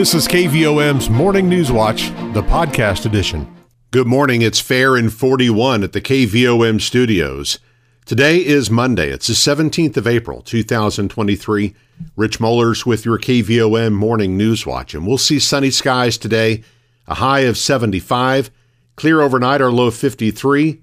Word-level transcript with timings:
This 0.00 0.14
is 0.14 0.26
KVOM's 0.28 1.10
Morning 1.10 1.46
News 1.46 1.70
Watch, 1.70 2.08
the 2.32 2.42
podcast 2.42 3.04
edition. 3.04 3.54
Good 3.90 4.06
morning. 4.06 4.40
It's 4.40 4.58
Fair 4.58 4.96
in 4.96 5.10
41 5.10 5.84
at 5.84 5.92
the 5.92 6.00
KVOM 6.00 6.80
studios. 6.80 7.58
Today 8.06 8.38
is 8.38 8.70
Monday. 8.70 9.10
It's 9.10 9.26
the 9.26 9.34
17th 9.34 9.98
of 9.98 10.06
April, 10.06 10.40
2023. 10.40 11.74
Rich 12.16 12.40
Mollers 12.40 12.86
with 12.86 13.04
your 13.04 13.18
KVOM 13.18 13.92
Morning 13.92 14.38
News 14.38 14.64
Watch. 14.64 14.94
And 14.94 15.06
we'll 15.06 15.18
see 15.18 15.38
sunny 15.38 15.70
skies 15.70 16.16
today, 16.16 16.62
a 17.06 17.16
high 17.16 17.40
of 17.40 17.58
75. 17.58 18.50
Clear 18.96 19.20
overnight, 19.20 19.60
our 19.60 19.70
low 19.70 19.90
53. 19.90 20.80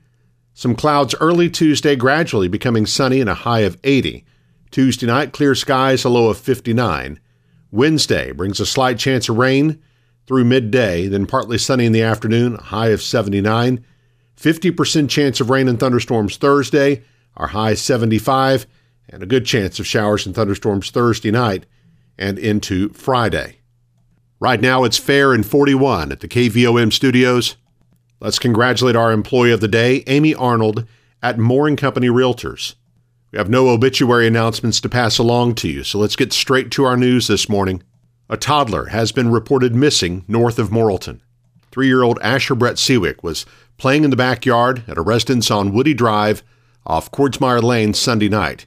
Some 0.54 0.76
clouds 0.76 1.16
early 1.20 1.50
Tuesday, 1.50 1.96
gradually 1.96 2.50
becoming 2.50 2.86
sunny 2.86 3.20
and 3.20 3.32
a 3.32 3.34
high 3.34 3.62
of 3.62 3.80
80. 3.84 4.24
Tuesday 4.70 5.08
night, 5.08 5.34
clear 5.34 5.56
skies, 5.56 6.04
a 6.04 6.10
low 6.10 6.30
of 6.30 6.38
59. 6.38 7.20
Wednesday 7.78 8.32
brings 8.32 8.60
a 8.60 8.66
slight 8.66 8.98
chance 8.98 9.30
of 9.30 9.38
rain 9.38 9.80
through 10.26 10.46
midday, 10.46 11.08
then 11.08 11.28
partly 11.28 11.60
sunny 11.60 11.86
in 11.86 11.92
the 11.92 12.02
afternoon, 12.02 12.56
a 12.56 12.64
high 12.64 12.90
of 12.90 13.04
79. 13.04 13.86
50% 14.36 15.10
chance 15.10 15.40
of 15.40 15.52
rain 15.52 15.68
and 15.68 15.80
thunderstorms 15.80 16.38
Thursday, 16.38 17.04
our 17.36 17.48
high 17.48 17.76
75, 17.76 18.66
and 19.10 19.22
a 19.22 19.28
good 19.28 19.46
chance 19.46 19.80
of 19.80 19.86
showers 19.86 20.26
and 20.26 20.34
thunderstorms 20.34 20.90
Thursday 20.90 21.30
night 21.30 21.68
and 22.18 22.40
into 22.40 22.90
Friday. 22.90 23.60
Right 24.40 24.60
now 24.60 24.84
it's 24.84 24.98
fair 24.98 25.32
and 25.32 25.46
41 25.46 26.12
at 26.12 26.20
the 26.20 26.28
KVOM 26.28 26.92
studios. 26.92 27.58
Let's 28.20 28.40
congratulate 28.40 28.96
our 28.96 29.12
employee 29.12 29.52
of 29.52 29.62
the 29.62 29.68
day, 29.68 30.04
Amy 30.08 30.34
Arnold 30.34 30.88
at 31.22 31.38
Moore 31.38 31.74
& 31.76 31.78
Company 31.78 32.08
Realtors. 32.08 32.74
Have 33.38 33.50
no 33.52 33.70
obituary 33.70 34.26
announcements 34.26 34.82
to 34.82 34.90
pass 34.90 35.20
along 35.20 35.54
to 35.56 35.70
you, 35.70 35.84
so 35.84 36.00
let's 36.00 36.16
get 36.16 36.34
straight 36.34 36.72
to 36.72 36.86
our 36.86 36.98
news 36.98 37.28
this 37.28 37.48
morning. 37.48 37.84
A 38.30 38.36
toddler 38.36 38.88
has 38.88 39.12
been 39.12 39.30
reported 39.30 39.76
missing 39.76 40.26
north 40.28 40.58
of 40.58 40.72
Morrilton. 40.72 41.20
Three 41.70 41.86
year 41.86 42.02
old 42.02 42.18
Asher 42.24 42.56
Brett 42.56 42.78
Seawick 42.78 43.22
was 43.22 43.46
playing 43.78 44.04
in 44.04 44.10
the 44.10 44.16
backyard 44.16 44.82
at 44.88 44.98
a 44.98 45.04
residence 45.04 45.52
on 45.52 45.72
Woody 45.72 45.94
Drive 45.94 46.42
off 46.84 47.12
Cordsmire 47.12 47.62
Lane 47.62 47.94
Sunday 47.94 48.28
night. 48.28 48.66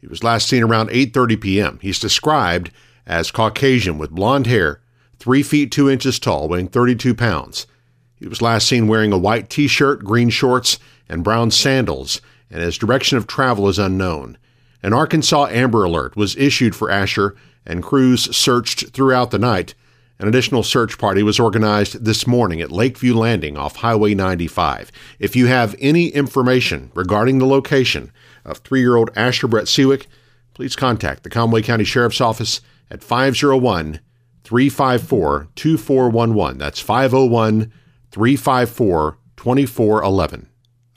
He 0.00 0.06
was 0.06 0.22
last 0.22 0.48
seen 0.48 0.62
around 0.62 0.90
8:30 0.90 1.40
p.m. 1.40 1.78
He's 1.82 1.98
described 1.98 2.70
as 3.04 3.32
Caucasian 3.32 3.98
with 3.98 4.12
blond 4.12 4.46
hair, 4.46 4.82
3 5.18 5.42
feet 5.42 5.72
2 5.72 5.90
inches 5.90 6.20
tall, 6.20 6.46
weighing 6.48 6.68
32 6.68 7.12
pounds. 7.16 7.66
He 8.14 8.28
was 8.28 8.40
last 8.40 8.68
seen 8.68 8.86
wearing 8.86 9.12
a 9.12 9.18
white 9.18 9.50
t-shirt, 9.50 10.04
green 10.04 10.30
shorts, 10.30 10.78
and 11.08 11.24
brown 11.24 11.50
sandals 11.50 12.20
and 12.52 12.60
his 12.62 12.78
direction 12.78 13.16
of 13.16 13.26
travel 13.26 13.68
is 13.68 13.78
unknown. 13.78 14.36
An 14.82 14.92
Arkansas 14.92 15.46
Amber 15.46 15.84
Alert 15.84 16.16
was 16.16 16.36
issued 16.36 16.76
for 16.76 16.90
Asher, 16.90 17.34
and 17.64 17.82
crews 17.82 18.34
searched 18.36 18.90
throughout 18.90 19.30
the 19.30 19.38
night. 19.38 19.74
An 20.18 20.28
additional 20.28 20.62
search 20.62 20.98
party 20.98 21.22
was 21.22 21.40
organized 21.40 22.04
this 22.04 22.26
morning 22.26 22.60
at 22.60 22.70
Lakeview 22.70 23.14
Landing 23.14 23.56
off 23.56 23.76
Highway 23.76 24.14
95. 24.14 24.92
If 25.18 25.34
you 25.34 25.46
have 25.46 25.74
any 25.80 26.08
information 26.08 26.92
regarding 26.94 27.38
the 27.38 27.46
location 27.46 28.12
of 28.44 28.58
three 28.58 28.80
year 28.80 28.96
old 28.96 29.10
Asher 29.16 29.48
Brett 29.48 29.64
Sewick, 29.64 30.06
please 30.54 30.76
contact 30.76 31.22
the 31.22 31.30
Conway 31.30 31.62
County 31.62 31.84
Sheriff's 31.84 32.20
Office 32.20 32.60
at 32.90 33.02
501 33.02 34.00
354 34.44 35.48
2411. 35.54 36.58
That's 36.58 36.80
501 36.80 37.72
354 38.10 39.18
2411. 39.36 40.51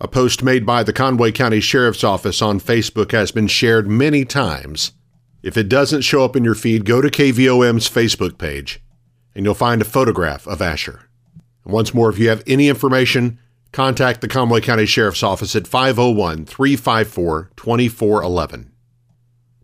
A 0.06 0.08
post 0.08 0.44
made 0.44 0.68
by 0.68 0.84
the 0.84 0.94
Conway 0.94 1.32
County 1.32 1.60
Sheriff's 1.60 2.04
Office 2.04 2.40
on 2.40 2.60
Facebook 2.60 3.12
has 3.12 3.32
been 3.32 3.48
shared 3.48 3.90
many 3.90 4.24
times. 4.24 4.92
If 5.42 5.58
it 5.58 5.68
doesn't 5.68 6.04
show 6.04 6.24
up 6.24 6.36
in 6.36 6.44
your 6.44 6.54
feed, 6.54 6.86
go 6.86 7.02
to 7.02 7.08
KVOM's 7.08 7.90
Facebook 7.90 8.38
page 8.38 8.84
and 9.34 9.44
you'll 9.44 9.56
find 9.56 9.82
a 9.82 9.84
photograph 9.84 10.46
of 10.46 10.62
Asher. 10.62 11.10
And 11.64 11.74
once 11.74 11.92
more, 11.92 12.12
if 12.12 12.20
you 12.20 12.30
have 12.30 12.44
any 12.46 12.70
information, 12.70 13.40
contact 13.72 14.22
the 14.22 14.28
Conway 14.28 14.62
County 14.62 14.86
Sheriff's 14.86 15.24
Office 15.24 15.56
at 15.56 15.66
501 15.66 16.46
354 16.46 17.50
2411. 17.56 18.72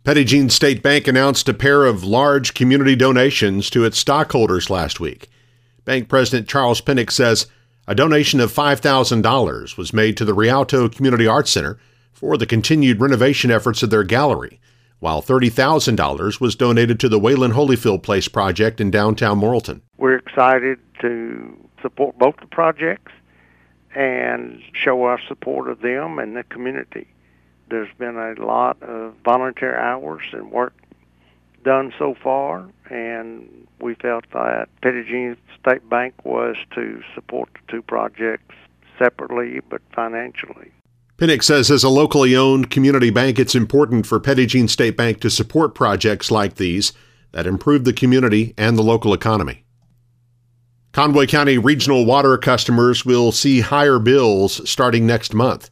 Petit 0.04 0.24
Jean 0.24 0.50
State 0.50 0.82
Bank 0.82 1.08
announced 1.08 1.48
a 1.50 1.54
pair 1.54 1.86
of 1.86 2.04
large 2.04 2.56
community 2.56 2.96
donations 2.96 3.70
to 3.70 3.86
its 3.86 4.00
stockholders 4.00 4.72
last 4.72 5.00
week. 5.00 5.30
Bank 5.86 6.10
President 6.10 6.50
Charles 6.50 6.82
Pinnock 6.82 7.12
says 7.12 7.46
a 7.88 7.96
donation 7.96 8.40
of 8.40 8.54
$5,000 8.54 9.78
was 9.78 9.94
made 9.94 10.16
to 10.18 10.26
the 10.26 10.34
Rialto 10.34 10.88
Community 10.88 11.28
Arts 11.28 11.52
Center 11.52 11.80
for 12.14 12.38
the 12.38 12.46
continued 12.46 13.02
renovation 13.02 13.50
efforts 13.50 13.82
of 13.82 13.90
their 13.90 14.04
gallery, 14.04 14.60
while 15.00 15.22
$30,000 15.22 16.40
was 16.40 16.56
donated 16.56 17.00
to 17.00 17.10
the 17.10 17.20
Wayland 17.20 17.54
Holyfield 17.54 18.04
Place 18.04 18.28
project 18.28 18.80
in 18.80 18.92
downtown 18.92 19.40
Morrilton. 19.40 19.82
We're 19.98 20.18
excited 20.18 20.80
to 21.02 21.58
support 21.82 22.18
both 22.20 22.38
the 22.40 22.46
projects 22.46 23.12
and 23.96 24.62
show 24.74 25.04
our 25.04 25.20
support 25.28 25.68
of 25.68 25.82
them 25.82 26.20
and 26.20 26.36
the 26.36 26.44
community. 26.44 27.08
There's 27.70 27.94
been 27.98 28.16
a 28.16 28.46
lot 28.46 28.82
of 28.84 29.16
volunteer 29.26 29.76
hours 29.76 30.24
and 30.32 30.52
work 30.52 30.74
done 31.64 31.94
so 31.98 32.16
far, 32.22 32.70
and 32.90 33.68
we 33.80 33.96
felt 33.96 34.26
that 34.34 34.70
Jean 34.84 35.36
State 35.62 35.88
Bank 35.90 36.14
was 36.24 36.56
to 36.76 37.02
support 37.14 37.50
the 37.54 37.72
two 37.72 37.82
projects 37.84 38.56
separately 38.98 39.60
but 39.70 39.82
financially. 39.96 40.72
Pinnock 41.18 41.44
says 41.44 41.70
as 41.70 41.84
a 41.84 41.90
locally 41.90 42.36
owned 42.36 42.72
community 42.72 43.12
bank, 43.12 43.38
it's 43.38 43.54
important 43.54 44.08
for 44.08 44.20
Jean 44.20 44.68
State 44.68 44.98
Bank 44.98 45.22
to 45.22 45.30
support 45.30 45.76
projects 45.76 46.32
like 46.32 46.56
these 46.56 46.94
that 47.32 47.46
improve 47.46 47.86
the 47.86 47.94
community 47.94 48.54
and 48.58 48.78
the 48.78 48.82
local 48.84 49.14
economy. 49.14 49.64
Conway 50.94 51.28
County 51.28 51.58
regional 51.58 52.06
water 52.06 52.38
customers 52.38 53.06
will 53.06 53.32
see 53.32 53.62
higher 53.62 54.00
bills 54.00 54.68
starting 54.70 55.06
next 55.06 55.34
month. 55.34 55.70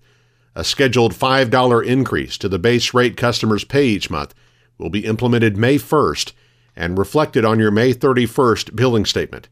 A 0.56 0.64
scheduled 0.64 1.14
$5 1.14 1.86
increase 1.86 2.38
to 2.38 2.48
the 2.48 2.60
base 2.60 2.94
rate 2.94 3.18
customers 3.18 3.64
pay 3.64 3.86
each 3.86 4.10
month 4.10 4.34
will 4.78 4.90
be 4.90 5.06
implemented 5.06 5.58
May 5.58 5.76
1st 5.78 6.34
and 6.76 6.98
reflected 6.98 7.44
on 7.44 7.60
your 7.60 7.72
May 7.72 7.94
31st 7.94 8.76
billing 8.76 9.06
statement. 9.06 9.50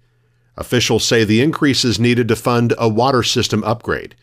Officials 0.57 1.05
say 1.05 1.23
the 1.23 1.41
increase 1.41 1.85
is 1.85 1.99
needed 1.99 2.27
to 2.27 2.35
fund 2.35 2.73
a 2.77 2.89
water 2.89 3.21
system 3.21 3.63
upgrade. 3.63 4.15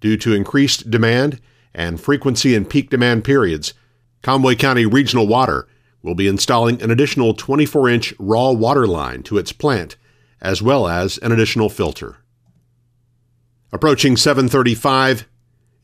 Due 0.00 0.16
to 0.16 0.34
increased 0.34 0.90
demand 0.90 1.40
and 1.72 2.00
frequency 2.00 2.54
in 2.54 2.64
peak 2.64 2.90
demand 2.90 3.24
periods, 3.24 3.74
Conway 4.22 4.56
County 4.56 4.84
Regional 4.84 5.28
Water 5.28 5.68
will 6.02 6.16
be 6.16 6.26
installing 6.26 6.82
an 6.82 6.90
additional 6.90 7.32
24 7.34 7.88
inch 7.88 8.14
raw 8.18 8.50
water 8.50 8.86
line 8.86 9.22
to 9.22 9.38
its 9.38 9.52
plant, 9.52 9.96
as 10.40 10.60
well 10.60 10.88
as 10.88 11.18
an 11.18 11.30
additional 11.30 11.68
filter. 11.68 12.18
Approaching 13.72 14.16
735, 14.16 15.26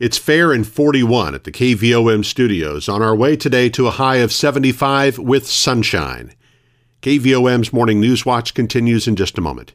it's 0.00 0.18
fair 0.18 0.52
in 0.52 0.64
41 0.64 1.34
at 1.34 1.44
the 1.44 1.52
KVOM 1.52 2.24
studios 2.24 2.88
on 2.88 3.02
our 3.02 3.14
way 3.14 3.36
today 3.36 3.68
to 3.70 3.86
a 3.86 3.92
high 3.92 4.16
of 4.16 4.32
75 4.32 5.18
with 5.18 5.46
sunshine. 5.46 6.34
KVOM's 7.02 7.72
Morning 7.72 8.00
News 8.00 8.24
Watch 8.26 8.54
continues 8.54 9.06
in 9.06 9.14
just 9.14 9.38
a 9.38 9.42
moment. 9.42 9.74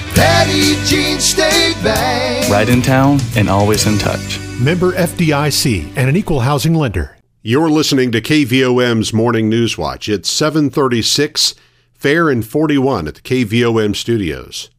Petit 0.15 0.75
Jean 0.85 1.19
State 1.19 1.75
Bank. 1.83 2.49
Right 2.49 2.67
in 2.67 2.81
town 2.81 3.19
and 3.35 3.49
always 3.49 3.87
in 3.87 3.97
touch. 3.97 4.39
Member 4.59 4.91
FDIC 4.91 5.93
and 5.95 6.09
an 6.09 6.15
equal 6.15 6.41
housing 6.41 6.75
lender. 6.75 7.17
You're 7.41 7.69
listening 7.69 8.11
to 8.11 8.21
KVOM's 8.21 9.13
Morning 9.13 9.49
News 9.49 9.77
Watch. 9.77 10.09
It's 10.09 10.29
736, 10.29 11.55
fair 11.93 12.29
and 12.29 12.45
41 12.45 13.07
at 13.07 13.15
the 13.15 13.21
KVOM 13.21 13.95
studios. 13.95 14.69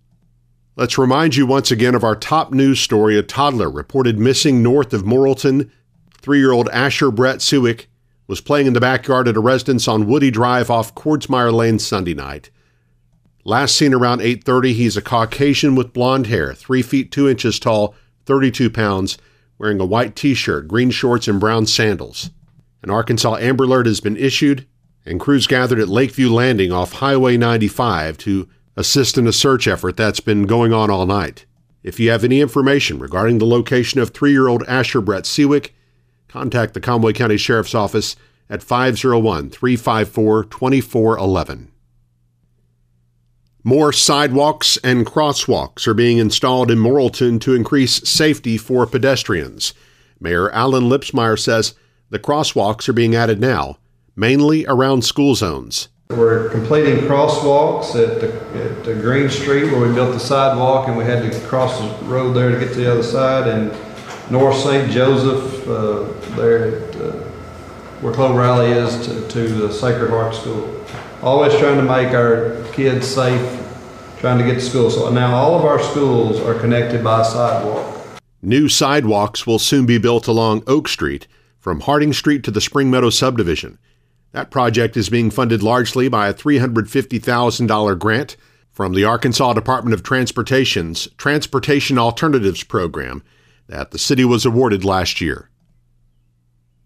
Let's 0.77 0.97
remind 0.99 1.37
you 1.37 1.47
once 1.47 1.71
again 1.71 1.95
of 1.95 2.05
our 2.05 2.15
top 2.17 2.53
news 2.53 2.81
story. 2.81 3.19
A 3.19 3.23
toddler 3.23 3.71
reported 3.71 4.19
missing 4.19 4.63
north 4.63 4.93
of 4.93 5.03
Morrilton. 5.03 5.71
Three 6.21 6.39
year 6.39 6.53
old 6.53 6.69
Asher 6.69 7.11
Brett 7.11 7.39
Sewick 7.39 7.87
was 8.27 8.41
playing 8.41 8.67
in 8.67 8.73
the 8.73 8.81
backyard 8.81 9.29
at 9.29 9.37
a 9.37 9.41
residence 9.41 9.89
on 9.89 10.07
Woody 10.07 10.31
Drive 10.31 10.71
off 10.71 10.95
Cordsmire 10.95 11.53
Lane 11.53 11.79
Sunday 11.79 12.15
night. 12.15 12.51
Last 13.45 13.75
seen 13.75 13.93
around 13.93 14.21
8:30, 14.21 14.73
he's 14.73 14.97
a 14.97 15.03
Caucasian 15.03 15.75
with 15.75 15.93
blonde 15.93 16.29
hair, 16.29 16.55
three 16.55 16.83
feet 16.83 17.11
two 17.11 17.29
inches 17.29 17.59
tall, 17.59 17.95
32 18.25 18.71
pounds, 18.71 19.19
wearing 19.59 19.81
a 19.81 19.85
white 19.85 20.15
T-shirt, 20.15 20.69
green 20.69 20.91
shorts, 20.91 21.27
and 21.27 21.41
brown 21.41 21.67
sandals. 21.67 22.31
An 22.83 22.91
Arkansas 22.91 23.37
Amber 23.37 23.65
Alert 23.65 23.87
has 23.87 24.01
been 24.01 24.17
issued, 24.17 24.67
and 25.05 25.19
crews 25.19 25.49
gathered 25.49 25.81
at 25.81 25.89
Lakeview 25.89 26.33
Landing 26.33 26.71
off 26.71 26.95
Highway 26.95 27.37
95 27.37 28.17
to 28.19 28.49
assist 28.77 29.19
in 29.19 29.27
a 29.27 29.33
search 29.33 29.67
effort 29.67 29.97
that's 29.97 30.21
been 30.21 30.47
going 30.47 30.73
on 30.73 30.89
all 30.89 31.07
night. 31.07 31.45
If 31.83 31.99
you 31.99 32.11
have 32.11 32.23
any 32.23 32.41
information 32.41 33.01
regarding 33.01 33.39
the 33.39 33.47
location 33.47 34.01
of 34.01 34.11
three 34.11 34.31
year 34.31 34.47
old 34.47 34.63
Asher 34.69 35.01
Brett 35.01 35.25
Seawick, 35.25 35.71
contact 36.29 36.75
the 36.75 36.81
Conway 36.81 37.13
County 37.13 37.37
Sheriff's 37.37 37.75
Office 37.75 38.15
at 38.49 38.63
501 38.63 39.51
354 39.51 40.45
2411. 40.45 41.72
More 43.65 43.93
sidewalks 43.93 44.77
and 44.79 45.07
crosswalks 45.07 45.87
are 45.87 45.95
being 45.95 46.19
installed 46.19 46.69
in 46.69 46.79
Morrilton 46.79 47.41
to 47.43 47.55
increase 47.55 48.09
safety 48.09 48.59
for 48.59 48.87
pedestrians. 48.87 49.73
Mayor 50.19 50.51
Alan 50.51 50.85
Lipsmeyer 50.85 51.39
says 51.39 51.75
the 52.11 52.19
crosswalks 52.19 52.89
are 52.89 52.93
being 52.93 53.15
added 53.15 53.41
now, 53.41 53.79
mainly 54.17 54.67
around 54.67 55.05
school 55.05 55.37
zones. 55.37 55.89
We're 56.11 56.51
completing 56.51 57.05
crosswalks 57.05 57.95
at 57.95 58.21
the, 58.21 58.35
at 58.65 58.85
the 58.85 58.95
Green 58.95 59.31
Street 59.31 59.71
where 59.71 59.89
we 59.89 59.95
built 59.95 60.13
the 60.13 60.21
sidewalk 60.21 60.89
and 60.89 60.99
we 60.99 61.05
had 61.05 61.31
to 61.31 61.41
cross 61.47 61.79
the 61.79 62.05
road 62.07 62.33
there 62.33 62.51
to 62.51 62.59
get 62.59 62.71
to 62.71 62.81
the 62.81 62.91
other 62.91 63.05
side. 63.05 63.47
And 63.47 63.73
North 64.31 64.57
St. 64.57 64.91
Joseph, 64.91 65.69
uh, 65.69 66.03
there 66.37 66.83
at, 66.83 66.97
uh, 66.97 67.22
where 68.03 68.13
Clover 68.13 68.41
Rally 68.41 68.73
is 68.73 69.07
to, 69.07 69.29
to 69.29 69.49
the 69.49 69.73
Sacred 69.73 70.11
Heart 70.11 70.35
School. 70.35 70.85
Always 71.23 71.57
trying 71.59 71.77
to 71.77 71.85
make 71.85 72.13
our 72.13 72.61
kids 72.73 73.07
safe, 73.07 73.41
trying 74.19 74.39
to 74.39 74.45
get 74.45 74.55
to 74.55 74.61
school. 74.61 74.91
So 74.91 75.09
now 75.11 75.37
all 75.37 75.57
of 75.57 75.65
our 75.65 75.81
schools 75.81 76.41
are 76.41 76.59
connected 76.59 77.05
by 77.05 77.21
a 77.21 77.25
sidewalk. 77.25 78.21
New 78.43 78.69
sidewalks 78.69 79.47
will 79.47 79.61
soon 79.61 79.87
be 79.87 79.99
built 79.99 80.27
along 80.27 80.65
Oak 80.67 80.89
Street 80.89 81.29
from 81.61 81.79
Harding 81.79 82.13
Street 82.13 82.43
to 82.43 82.51
the 82.51 82.61
Spring 82.61 82.91
Meadow 82.91 83.11
subdivision. 83.11 83.79
That 84.33 84.51
project 84.51 84.97
is 84.97 85.09
being 85.09 85.31
funded 85.31 85.63
largely 85.63 86.09
by 86.09 86.27
a 86.27 86.35
$350,000 86.35 87.99
grant 88.01 88.37
from 88.73 88.95
the 88.95 89.05
Arkansas 89.05 89.53
Department 89.53 89.95
of 89.95 90.03
Transportation's 90.03 91.07
Transportation 91.19 91.99
Alternatives 91.99 92.65
Program 92.65 93.23
that 93.69 93.93
the 93.93 93.99
city 93.99 94.25
was 94.25 94.45
awarded 94.45 94.85
last 94.85 95.21
year. 95.21 95.51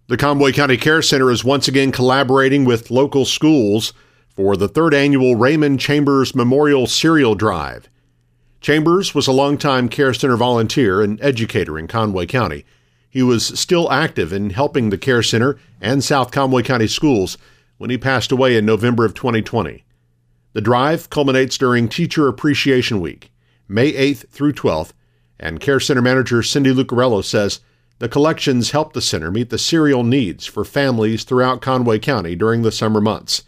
The 0.08 0.16
Conway 0.16 0.52
County 0.52 0.76
Care 0.76 1.02
Center 1.02 1.30
is 1.30 1.44
once 1.44 1.68
again 1.68 1.90
collaborating 1.92 2.64
with 2.64 2.90
local 2.90 3.24
schools 3.24 3.92
for 4.28 4.56
the 4.56 4.68
third 4.68 4.94
annual 4.94 5.36
Raymond 5.36 5.80
Chambers 5.80 6.34
Memorial 6.34 6.86
Cereal 6.86 7.34
Drive. 7.34 7.88
Chambers 8.60 9.14
was 9.14 9.26
a 9.26 9.32
longtime 9.32 9.88
Care 9.88 10.14
Center 10.14 10.36
volunteer 10.36 11.02
and 11.02 11.20
educator 11.20 11.78
in 11.78 11.88
Conway 11.88 12.26
County 12.26 12.64
he 13.16 13.22
was 13.22 13.58
still 13.58 13.90
active 13.90 14.30
in 14.30 14.50
helping 14.50 14.90
the 14.90 14.98
Care 14.98 15.22
Center 15.22 15.58
and 15.80 16.04
South 16.04 16.30
Conway 16.30 16.62
County 16.62 16.86
schools 16.86 17.38
when 17.78 17.88
he 17.88 17.96
passed 17.96 18.30
away 18.30 18.58
in 18.58 18.66
November 18.66 19.06
of 19.06 19.14
2020. 19.14 19.86
The 20.52 20.60
drive 20.60 21.08
culminates 21.08 21.56
during 21.56 21.88
Teacher 21.88 22.28
Appreciation 22.28 23.00
Week, 23.00 23.32
May 23.68 23.90
8th 23.92 24.28
through 24.28 24.52
12th, 24.52 24.92
and 25.40 25.60
Care 25.60 25.80
Center 25.80 26.02
manager 26.02 26.42
Cindy 26.42 26.74
Lucarello 26.74 27.24
says 27.24 27.60
the 27.98 28.08
collections 28.08 28.70
help 28.70 28.92
the 28.92 29.00
center 29.00 29.30
meet 29.30 29.50
the 29.50 29.58
cereal 29.58 30.02
needs 30.02 30.46
for 30.46 30.64
families 30.64 31.24
throughout 31.24 31.62
Conway 31.62 31.98
County 31.98 32.34
during 32.34 32.62
the 32.62 32.72
summer 32.72 33.00
months. 33.00 33.42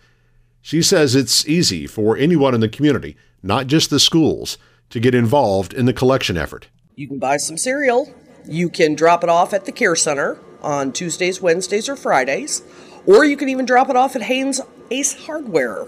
She 0.63 0.83
says 0.83 1.15
it's 1.15 1.47
easy 1.47 1.87
for 1.87 2.17
anyone 2.17 2.55
in 2.55 2.61
the 2.61 2.69
community, 2.69 3.17
not 3.43 3.67
just 3.67 3.91
the 3.91 4.01
schools, 4.01 4.59
to 4.91 5.01
get 5.01 5.15
involved 5.15 5.73
in 5.73 5.87
the 5.87 5.93
collection 5.93 6.37
effort. 6.37 6.69
You 6.97 7.07
can 7.07 7.19
buy 7.19 7.37
some 7.37 7.57
cereal 7.57 8.13
you 8.49 8.71
can 8.71 8.95
drop 8.95 9.23
it 9.23 9.29
off 9.29 9.53
at 9.53 9.67
the 9.67 9.73
Care 9.73 9.95
Center 9.95 10.39
on 10.63 10.93
Tuesdays, 10.93 11.41
Wednesdays, 11.41 11.89
or 11.89 11.97
Fridays, 11.97 12.63
or 13.07 13.25
you 13.25 13.37
can 13.37 13.49
even 13.49 13.67
drop 13.67 13.91
it 13.91 13.97
off 13.97 14.17
at 14.17 14.23
Haynes 14.23 14.61
Ace 14.91 15.27
Hardware. 15.27 15.87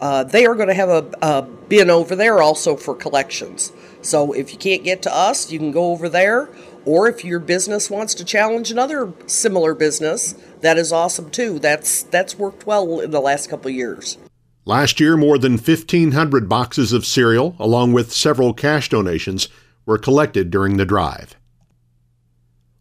Uh, 0.00 0.24
they 0.24 0.46
are 0.46 0.54
going 0.54 0.68
to 0.68 0.74
have 0.74 0.88
a, 0.88 1.10
a 1.20 1.42
bin 1.42 1.90
over 1.90 2.16
there 2.16 2.40
also 2.40 2.74
for 2.74 2.94
collections. 2.94 3.70
So 4.00 4.32
if 4.32 4.50
you 4.50 4.58
can't 4.58 4.82
get 4.82 5.02
to 5.02 5.14
us, 5.14 5.52
you 5.52 5.58
can 5.58 5.72
go 5.72 5.92
over 5.92 6.08
there. 6.08 6.48
Or 6.84 7.08
if 7.08 7.24
your 7.24 7.38
business 7.38 7.90
wants 7.90 8.14
to 8.14 8.24
challenge 8.24 8.70
another 8.70 9.12
similar 9.26 9.74
business, 9.74 10.34
that 10.60 10.78
is 10.78 10.92
awesome 10.92 11.30
too. 11.30 11.58
That's 11.58 12.02
that's 12.02 12.38
worked 12.38 12.66
well 12.66 13.00
in 13.00 13.10
the 13.10 13.20
last 13.20 13.50
couple 13.50 13.70
years. 13.70 14.18
Last 14.64 15.00
year, 15.00 15.16
more 15.16 15.38
than 15.38 15.52
1,500 15.52 16.48
boxes 16.48 16.92
of 16.92 17.06
cereal, 17.06 17.56
along 17.58 17.92
with 17.92 18.12
several 18.12 18.52
cash 18.52 18.88
donations, 18.88 19.48
were 19.86 19.98
collected 19.98 20.50
during 20.50 20.76
the 20.76 20.84
drive. 20.84 21.34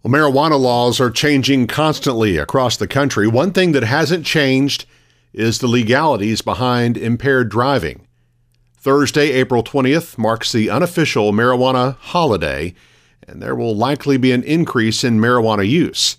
Well, 0.04 0.13
marijuana 0.13 0.60
laws 0.60 1.02
are 1.02 1.12
changing 1.12 1.68
constantly 1.68 2.38
across 2.38 2.78
the 2.78 2.88
country. 2.88 3.28
One 3.28 3.52
thing 3.52 3.72
that 3.74 3.84
hasn't 3.84 4.25
changed 4.25 4.86
is 5.34 5.60
the 5.60 5.68
legalities 5.68 6.42
behind 6.42 6.98
impaired 6.98 7.50
driving. 7.50 8.07
Thursday, 8.78 9.31
April 9.31 9.63
20th, 9.63 10.18
marks 10.18 10.52
the 10.52 10.69
unofficial 10.69 11.34
marijuana 11.34 11.98
holiday, 11.98 12.74
and 13.30 13.42
there 13.42 13.56
will 13.56 13.76
likely 13.76 14.18
be 14.18 14.31
an 14.31 14.44
increase 14.44 15.04
in 15.04 15.20
marijuana 15.20 15.68
use. 15.68 16.18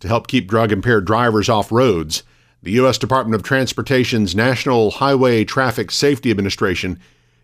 To 0.00 0.08
help 0.08 0.26
keep 0.26 0.48
drug 0.48 0.72
impaired 0.72 1.04
drivers 1.04 1.48
off 1.48 1.70
roads, 1.70 2.22
the 2.62 2.72
U.S. 2.72 2.98
Department 2.98 3.34
of 3.34 3.42
Transportation's 3.42 4.34
National 4.34 4.90
Highway 4.90 5.44
Traffic 5.44 5.90
Safety 5.90 6.30
Administration 6.30 6.98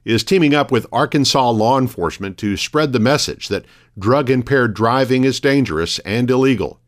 is 0.05 0.23
teaming 0.23 0.55
up 0.55 0.70
with 0.70 0.87
Arkansas 0.93 1.50
law 1.50 1.79
enforcement 1.79 2.38
to 2.38 2.56
spread 2.56 2.93
the 2.93 3.00
message 3.00 3.49
that 3.49 3.64
drug 3.99 4.31
impaired 4.31 4.75
driving 4.75 5.25
is 5.25 5.41
dangerous 5.41 5.99
and 6.00 6.31
illegal. 6.31 6.81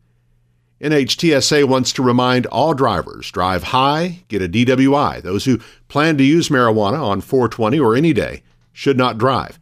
NHTSA 0.81 1.65
wants 1.65 1.91
to 1.93 2.03
remind 2.03 2.45
all 2.45 2.73
drivers 2.73 3.29
drive 3.31 3.63
high, 3.63 4.23
get 4.29 4.41
a 4.41 4.47
DWI. 4.47 5.21
Those 5.21 5.45
who 5.45 5.59
plan 5.89 6.17
to 6.17 6.23
use 6.23 6.49
marijuana 6.49 7.01
on 7.01 7.19
420 7.19 7.79
or 7.79 7.95
any 7.95 8.13
day 8.13 8.43
should 8.71 8.97
not 8.97 9.17
drive. 9.17 9.59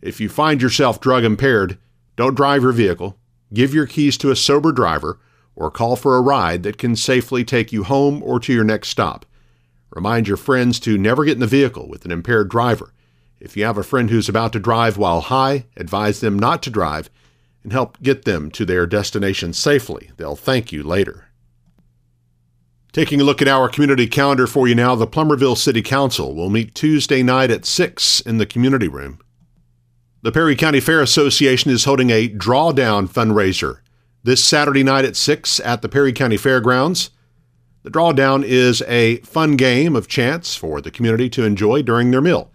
If 0.00 0.20
you 0.20 0.28
find 0.28 0.62
yourself 0.62 1.00
drug 1.00 1.24
impaired, 1.24 1.76
don't 2.20 2.34
drive 2.34 2.62
your 2.62 2.72
vehicle, 2.72 3.18
give 3.54 3.72
your 3.72 3.86
keys 3.86 4.18
to 4.18 4.30
a 4.30 4.36
sober 4.36 4.72
driver, 4.72 5.18
or 5.56 5.70
call 5.70 5.96
for 5.96 6.16
a 6.16 6.20
ride 6.20 6.62
that 6.64 6.76
can 6.76 6.94
safely 6.94 7.44
take 7.44 7.72
you 7.72 7.82
home 7.82 8.22
or 8.22 8.38
to 8.38 8.52
your 8.52 8.62
next 8.62 8.88
stop. 8.88 9.24
Remind 9.88 10.28
your 10.28 10.36
friends 10.36 10.78
to 10.80 10.98
never 10.98 11.24
get 11.24 11.32
in 11.32 11.40
the 11.40 11.46
vehicle 11.46 11.88
with 11.88 12.04
an 12.04 12.10
impaired 12.10 12.50
driver. 12.50 12.92
If 13.40 13.56
you 13.56 13.64
have 13.64 13.78
a 13.78 13.82
friend 13.82 14.10
who's 14.10 14.28
about 14.28 14.52
to 14.52 14.60
drive 14.60 14.98
while 14.98 15.22
high, 15.22 15.64
advise 15.78 16.20
them 16.20 16.38
not 16.38 16.62
to 16.64 16.70
drive 16.70 17.08
and 17.62 17.72
help 17.72 17.98
get 18.02 18.26
them 18.26 18.50
to 18.50 18.66
their 18.66 18.86
destination 18.86 19.54
safely. 19.54 20.10
They'll 20.18 20.36
thank 20.36 20.72
you 20.72 20.82
later. 20.82 21.24
Taking 22.92 23.22
a 23.22 23.24
look 23.24 23.40
at 23.40 23.48
our 23.48 23.70
community 23.70 24.06
calendar 24.06 24.46
for 24.46 24.68
you 24.68 24.74
now, 24.74 24.94
the 24.94 25.06
Plumerville 25.06 25.56
City 25.56 25.80
Council 25.80 26.34
will 26.34 26.50
meet 26.50 26.74
Tuesday 26.74 27.22
night 27.22 27.50
at 27.50 27.64
6 27.64 28.20
in 28.20 28.36
the 28.36 28.44
community 28.44 28.88
room. 28.88 29.20
The 30.22 30.32
Perry 30.32 30.54
County 30.54 30.80
Fair 30.80 31.00
Association 31.00 31.70
is 31.70 31.84
holding 31.84 32.10
a 32.10 32.28
drawdown 32.28 33.08
fundraiser 33.08 33.78
this 34.22 34.44
Saturday 34.44 34.82
night 34.82 35.06
at 35.06 35.16
6 35.16 35.60
at 35.60 35.80
the 35.80 35.88
Perry 35.88 36.12
County 36.12 36.36
Fairgrounds. 36.36 37.08
The 37.84 37.90
drawdown 37.90 38.44
is 38.44 38.82
a 38.82 39.16
fun 39.20 39.56
game 39.56 39.96
of 39.96 40.08
chance 40.08 40.54
for 40.54 40.82
the 40.82 40.90
community 40.90 41.30
to 41.30 41.44
enjoy 41.44 41.80
during 41.80 42.10
their 42.10 42.20
meal. 42.20 42.50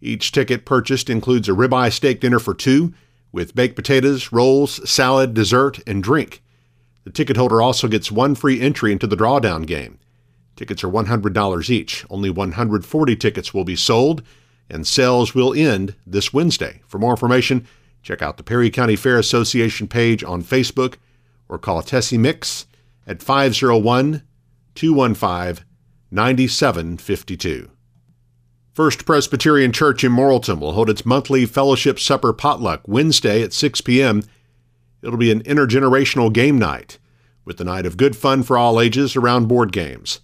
Each 0.00 0.30
ticket 0.30 0.64
purchased 0.64 1.10
includes 1.10 1.48
a 1.48 1.52
ribeye 1.52 1.92
steak 1.92 2.20
dinner 2.20 2.38
for 2.38 2.54
two, 2.54 2.94
with 3.32 3.56
baked 3.56 3.74
potatoes, 3.74 4.30
rolls, 4.30 4.88
salad, 4.88 5.34
dessert, 5.34 5.80
and 5.88 6.04
drink. 6.04 6.44
The 7.02 7.10
ticket 7.10 7.36
holder 7.36 7.60
also 7.60 7.88
gets 7.88 8.12
one 8.12 8.36
free 8.36 8.60
entry 8.60 8.92
into 8.92 9.08
the 9.08 9.16
drawdown 9.16 9.66
game. 9.66 9.98
Tickets 10.54 10.84
are 10.84 10.88
$100 10.88 11.70
each. 11.70 12.06
Only 12.08 12.30
140 12.30 13.16
tickets 13.16 13.52
will 13.52 13.64
be 13.64 13.74
sold, 13.74 14.22
and 14.70 14.86
sales 14.86 15.34
will 15.34 15.52
end 15.52 15.94
this 16.06 16.32
Wednesday. 16.32 16.80
For 16.86 16.98
more 16.98 17.10
information, 17.10 17.66
check 18.02 18.22
out 18.22 18.36
the 18.36 18.42
Perry 18.42 18.70
County 18.70 18.96
Fair 18.96 19.18
Association 19.18 19.88
page 19.88 20.22
on 20.24 20.42
Facebook 20.42 20.94
or 21.48 21.58
call 21.58 21.82
Tessie 21.82 22.18
Mix 22.18 22.66
at 23.06 23.22
501 23.22 24.22
215 24.74 25.64
9752. 26.10 27.70
First 28.72 29.04
Presbyterian 29.04 29.72
Church 29.72 30.04
in 30.04 30.12
Morrilton 30.12 30.60
will 30.60 30.72
hold 30.72 30.88
its 30.88 31.04
monthly 31.04 31.44
fellowship 31.44 31.98
supper 31.98 32.32
potluck 32.32 32.80
Wednesday 32.86 33.42
at 33.42 33.52
6 33.52 33.80
p.m. 33.82 34.22
It'll 35.02 35.18
be 35.18 35.32
an 35.32 35.42
intergenerational 35.42 36.32
game 36.32 36.58
night 36.58 36.98
with 37.44 37.56
the 37.56 37.64
night 37.64 37.84
of 37.84 37.96
good 37.96 38.16
fun 38.16 38.42
for 38.42 38.56
all 38.56 38.80
ages 38.80 39.16
around 39.16 39.48
board 39.48 39.72
games. 39.72 40.20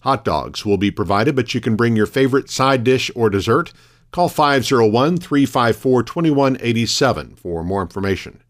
Hot 0.00 0.24
dogs 0.24 0.64
will 0.64 0.78
be 0.78 0.90
provided, 0.90 1.36
but 1.36 1.54
you 1.54 1.60
can 1.60 1.76
bring 1.76 1.96
your 1.96 2.06
favorite 2.06 2.50
side 2.50 2.84
dish 2.84 3.10
or 3.14 3.28
dessert. 3.28 3.72
Call 4.12 4.28
501 4.28 5.18
354 5.18 6.02
2187 6.02 7.36
for 7.36 7.62
more 7.62 7.82
information. 7.82 8.42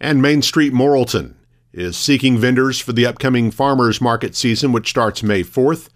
And 0.00 0.22
Main 0.22 0.42
Street 0.42 0.72
Morrilton 0.72 1.34
is 1.72 1.96
seeking 1.96 2.38
vendors 2.38 2.80
for 2.80 2.92
the 2.92 3.06
upcoming 3.06 3.50
farmers 3.50 4.00
market 4.00 4.34
season, 4.34 4.72
which 4.72 4.88
starts 4.88 5.22
May 5.22 5.42
4th. 5.42 5.88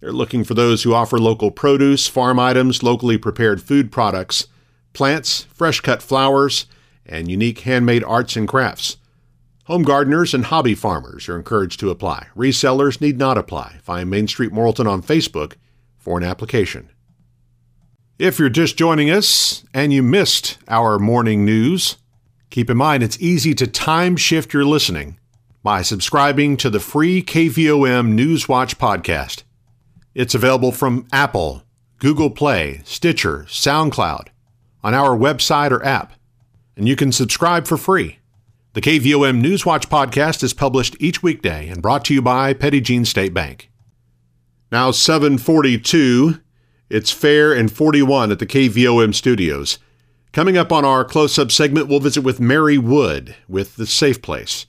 They're 0.00 0.12
looking 0.12 0.44
for 0.44 0.54
those 0.54 0.82
who 0.82 0.94
offer 0.94 1.18
local 1.18 1.50
produce, 1.50 2.06
farm 2.06 2.38
items, 2.38 2.82
locally 2.82 3.18
prepared 3.18 3.62
food 3.62 3.92
products, 3.92 4.46
plants, 4.92 5.42
fresh 5.52 5.80
cut 5.80 6.02
flowers, 6.02 6.66
and 7.06 7.30
unique 7.30 7.60
handmade 7.60 8.04
arts 8.04 8.36
and 8.36 8.48
crafts. 8.48 8.96
Home 9.64 9.82
gardeners 9.82 10.34
and 10.34 10.44
hobby 10.44 10.74
farmers 10.74 11.26
are 11.26 11.36
encouraged 11.36 11.80
to 11.80 11.88
apply. 11.88 12.26
Resellers 12.36 13.00
need 13.00 13.16
not 13.16 13.38
apply. 13.38 13.78
Find 13.82 14.10
Main 14.10 14.28
Street 14.28 14.52
Morrilton 14.52 14.86
on 14.86 15.02
Facebook 15.02 15.54
for 15.96 16.18
an 16.18 16.24
application. 16.24 16.90
If 18.18 18.38
you're 18.38 18.50
just 18.50 18.76
joining 18.76 19.10
us 19.10 19.64
and 19.72 19.90
you 19.90 20.02
missed 20.02 20.58
our 20.68 20.98
morning 20.98 21.46
news, 21.46 21.96
keep 22.50 22.68
in 22.68 22.76
mind 22.76 23.02
it's 23.02 23.18
easy 23.20 23.54
to 23.54 23.66
time 23.66 24.16
shift 24.16 24.52
your 24.52 24.66
listening 24.66 25.18
by 25.62 25.80
subscribing 25.80 26.58
to 26.58 26.68
the 26.68 26.78
free 26.78 27.22
KVOM 27.22 28.12
Newswatch 28.12 28.74
podcast. 28.74 29.44
It's 30.14 30.34
available 30.34 30.72
from 30.72 31.06
Apple, 31.10 31.62
Google 32.00 32.28
Play, 32.28 32.82
Stitcher, 32.84 33.46
SoundCloud, 33.48 34.28
on 34.82 34.92
our 34.92 35.16
website 35.16 35.70
or 35.70 35.82
app, 35.82 36.12
and 36.76 36.86
you 36.86 36.96
can 36.96 37.12
subscribe 37.12 37.66
for 37.66 37.78
free. 37.78 38.18
The 38.74 38.80
KVOM 38.80 39.40
Newswatch 39.40 39.86
podcast 39.86 40.42
is 40.42 40.52
published 40.52 40.96
each 40.98 41.22
weekday 41.22 41.68
and 41.68 41.80
brought 41.80 42.04
to 42.06 42.14
you 42.14 42.20
by 42.20 42.52
Petit 42.52 42.80
Jean 42.80 43.04
State 43.04 43.32
Bank. 43.32 43.70
Now 44.72 44.90
742 44.90 46.40
it's 46.90 47.12
fair 47.12 47.52
and 47.52 47.70
41 47.70 48.32
at 48.32 48.40
the 48.40 48.46
KVOM 48.46 49.14
studios. 49.14 49.78
Coming 50.32 50.56
up 50.56 50.72
on 50.72 50.84
our 50.84 51.04
close 51.04 51.38
up 51.38 51.52
segment, 51.52 51.86
we'll 51.86 52.00
visit 52.00 52.22
with 52.22 52.40
Mary 52.40 52.76
Wood 52.76 53.36
with 53.48 53.76
The 53.76 53.86
Safe 53.86 54.20
Place. 54.20 54.66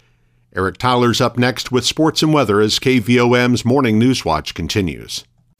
Eric 0.55 0.77
Tyler's 0.77 1.19
up 1.19 1.39
next 1.39 1.71
with 1.71 1.83
sports 1.83 2.21
and 2.21 2.31
weather 2.31 2.61
as 2.61 2.77
KVOM's 2.77 3.65
Morning 3.65 3.97
News 3.97 4.23
Watch 4.23 4.53
continues. 4.53 5.25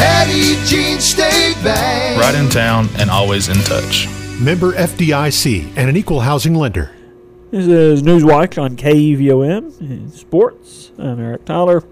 Petit 0.00 0.56
Jean 0.64 0.98
State 0.98 1.62
Bank. 1.62 2.18
Right 2.18 2.34
in 2.34 2.48
town 2.48 2.88
and 2.96 3.10
always 3.10 3.50
in 3.50 3.56
touch. 3.64 4.08
Member 4.40 4.72
FDIC 4.72 5.76
and 5.76 5.90
an 5.90 5.96
equal 5.98 6.20
housing 6.20 6.54
lender. 6.54 6.90
This 7.50 7.66
is 7.66 8.02
Newswatch 8.02 8.56
on 8.60 8.78
KVOM 8.78 9.78
in 9.82 10.10
sports. 10.10 10.90
I'm 10.96 11.20
Eric 11.20 11.44
Tyler. 11.44 11.84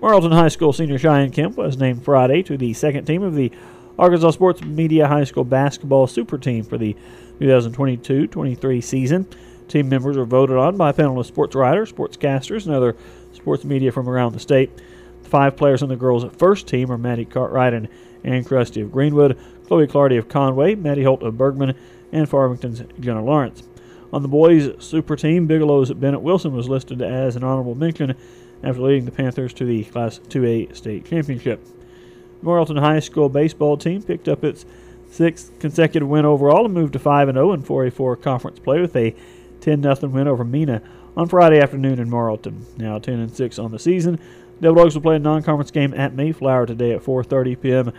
Morrilton 0.00 0.32
High 0.32 0.48
School 0.48 0.72
senior 0.72 0.98
Cheyenne 0.98 1.30
Kemp 1.30 1.58
was 1.58 1.76
named 1.76 2.02
Friday 2.02 2.42
to 2.44 2.56
the 2.56 2.72
second 2.72 3.04
team 3.04 3.22
of 3.22 3.34
the 3.34 3.52
Arkansas 3.98 4.30
Sports 4.30 4.62
Media 4.62 5.06
High 5.06 5.24
School 5.24 5.44
basketball 5.44 6.06
super 6.06 6.38
team 6.38 6.64
for 6.64 6.78
the 6.78 6.96
2022-23 7.40 8.82
season. 8.82 9.26
Team 9.68 9.90
members 9.90 10.16
were 10.16 10.24
voted 10.24 10.56
on 10.56 10.78
by 10.78 10.88
a 10.88 10.92
panel 10.94 11.20
of 11.20 11.26
sports 11.26 11.54
writers, 11.54 11.92
sportscasters, 11.92 12.64
and 12.64 12.74
other 12.74 12.96
sports 13.34 13.64
media 13.64 13.92
from 13.92 14.08
around 14.08 14.32
the 14.32 14.40
state. 14.40 14.70
Five 15.32 15.56
players 15.56 15.82
on 15.82 15.88
the 15.88 15.96
girls' 15.96 16.26
first 16.36 16.68
team 16.68 16.92
are 16.92 16.98
Maddie 16.98 17.24
Cartwright 17.24 17.72
and 17.72 17.88
Ann 18.22 18.44
Krusty 18.44 18.82
of 18.82 18.92
Greenwood, 18.92 19.38
Chloe 19.66 19.86
Clardy 19.86 20.18
of 20.18 20.28
Conway, 20.28 20.74
Maddie 20.74 21.04
Holt 21.04 21.22
of 21.22 21.38
Bergman, 21.38 21.74
and 22.12 22.28
Farmington's 22.28 22.82
Jenna 23.00 23.24
Lawrence. 23.24 23.62
On 24.12 24.20
the 24.20 24.28
boys' 24.28 24.74
super 24.78 25.16
team, 25.16 25.46
Bigelow's 25.46 25.90
Bennett 25.94 26.20
Wilson 26.20 26.52
was 26.52 26.68
listed 26.68 27.00
as 27.00 27.34
an 27.34 27.44
honorable 27.44 27.74
mention 27.74 28.14
after 28.62 28.82
leading 28.82 29.06
the 29.06 29.10
Panthers 29.10 29.54
to 29.54 29.64
the 29.64 29.84
Class 29.84 30.18
2A 30.18 30.76
state 30.76 31.06
championship. 31.06 31.64
The 32.42 32.46
Morrilton 32.46 32.78
High 32.78 33.00
School 33.00 33.30
baseball 33.30 33.78
team 33.78 34.02
picked 34.02 34.28
up 34.28 34.44
its 34.44 34.66
sixth 35.10 35.58
consecutive 35.60 36.10
win 36.10 36.26
overall 36.26 36.66
and 36.66 36.74
moved 36.74 36.92
to 36.92 36.98
5 36.98 37.32
0 37.32 37.52
in 37.54 37.62
4A4 37.62 38.20
conference 38.20 38.58
play 38.58 38.82
with 38.82 38.94
a 38.96 39.16
10 39.62 39.82
0 39.82 39.96
win 40.10 40.28
over 40.28 40.44
Mena 40.44 40.82
on 41.16 41.26
Friday 41.26 41.58
afternoon 41.58 41.98
in 41.98 42.10
Morrilton. 42.10 42.64
Now 42.76 42.98
10 42.98 43.18
and 43.18 43.34
6 43.34 43.58
on 43.58 43.70
the 43.70 43.78
season. 43.78 44.20
Devil 44.62 44.76
Dogs 44.76 44.94
will 44.94 45.02
play 45.02 45.16
a 45.16 45.18
non-conference 45.18 45.72
game 45.72 45.92
at 45.92 46.14
Mayflower 46.14 46.66
today 46.66 46.92
at 46.92 47.02
4:30 47.02 47.60
p.m. 47.60 47.92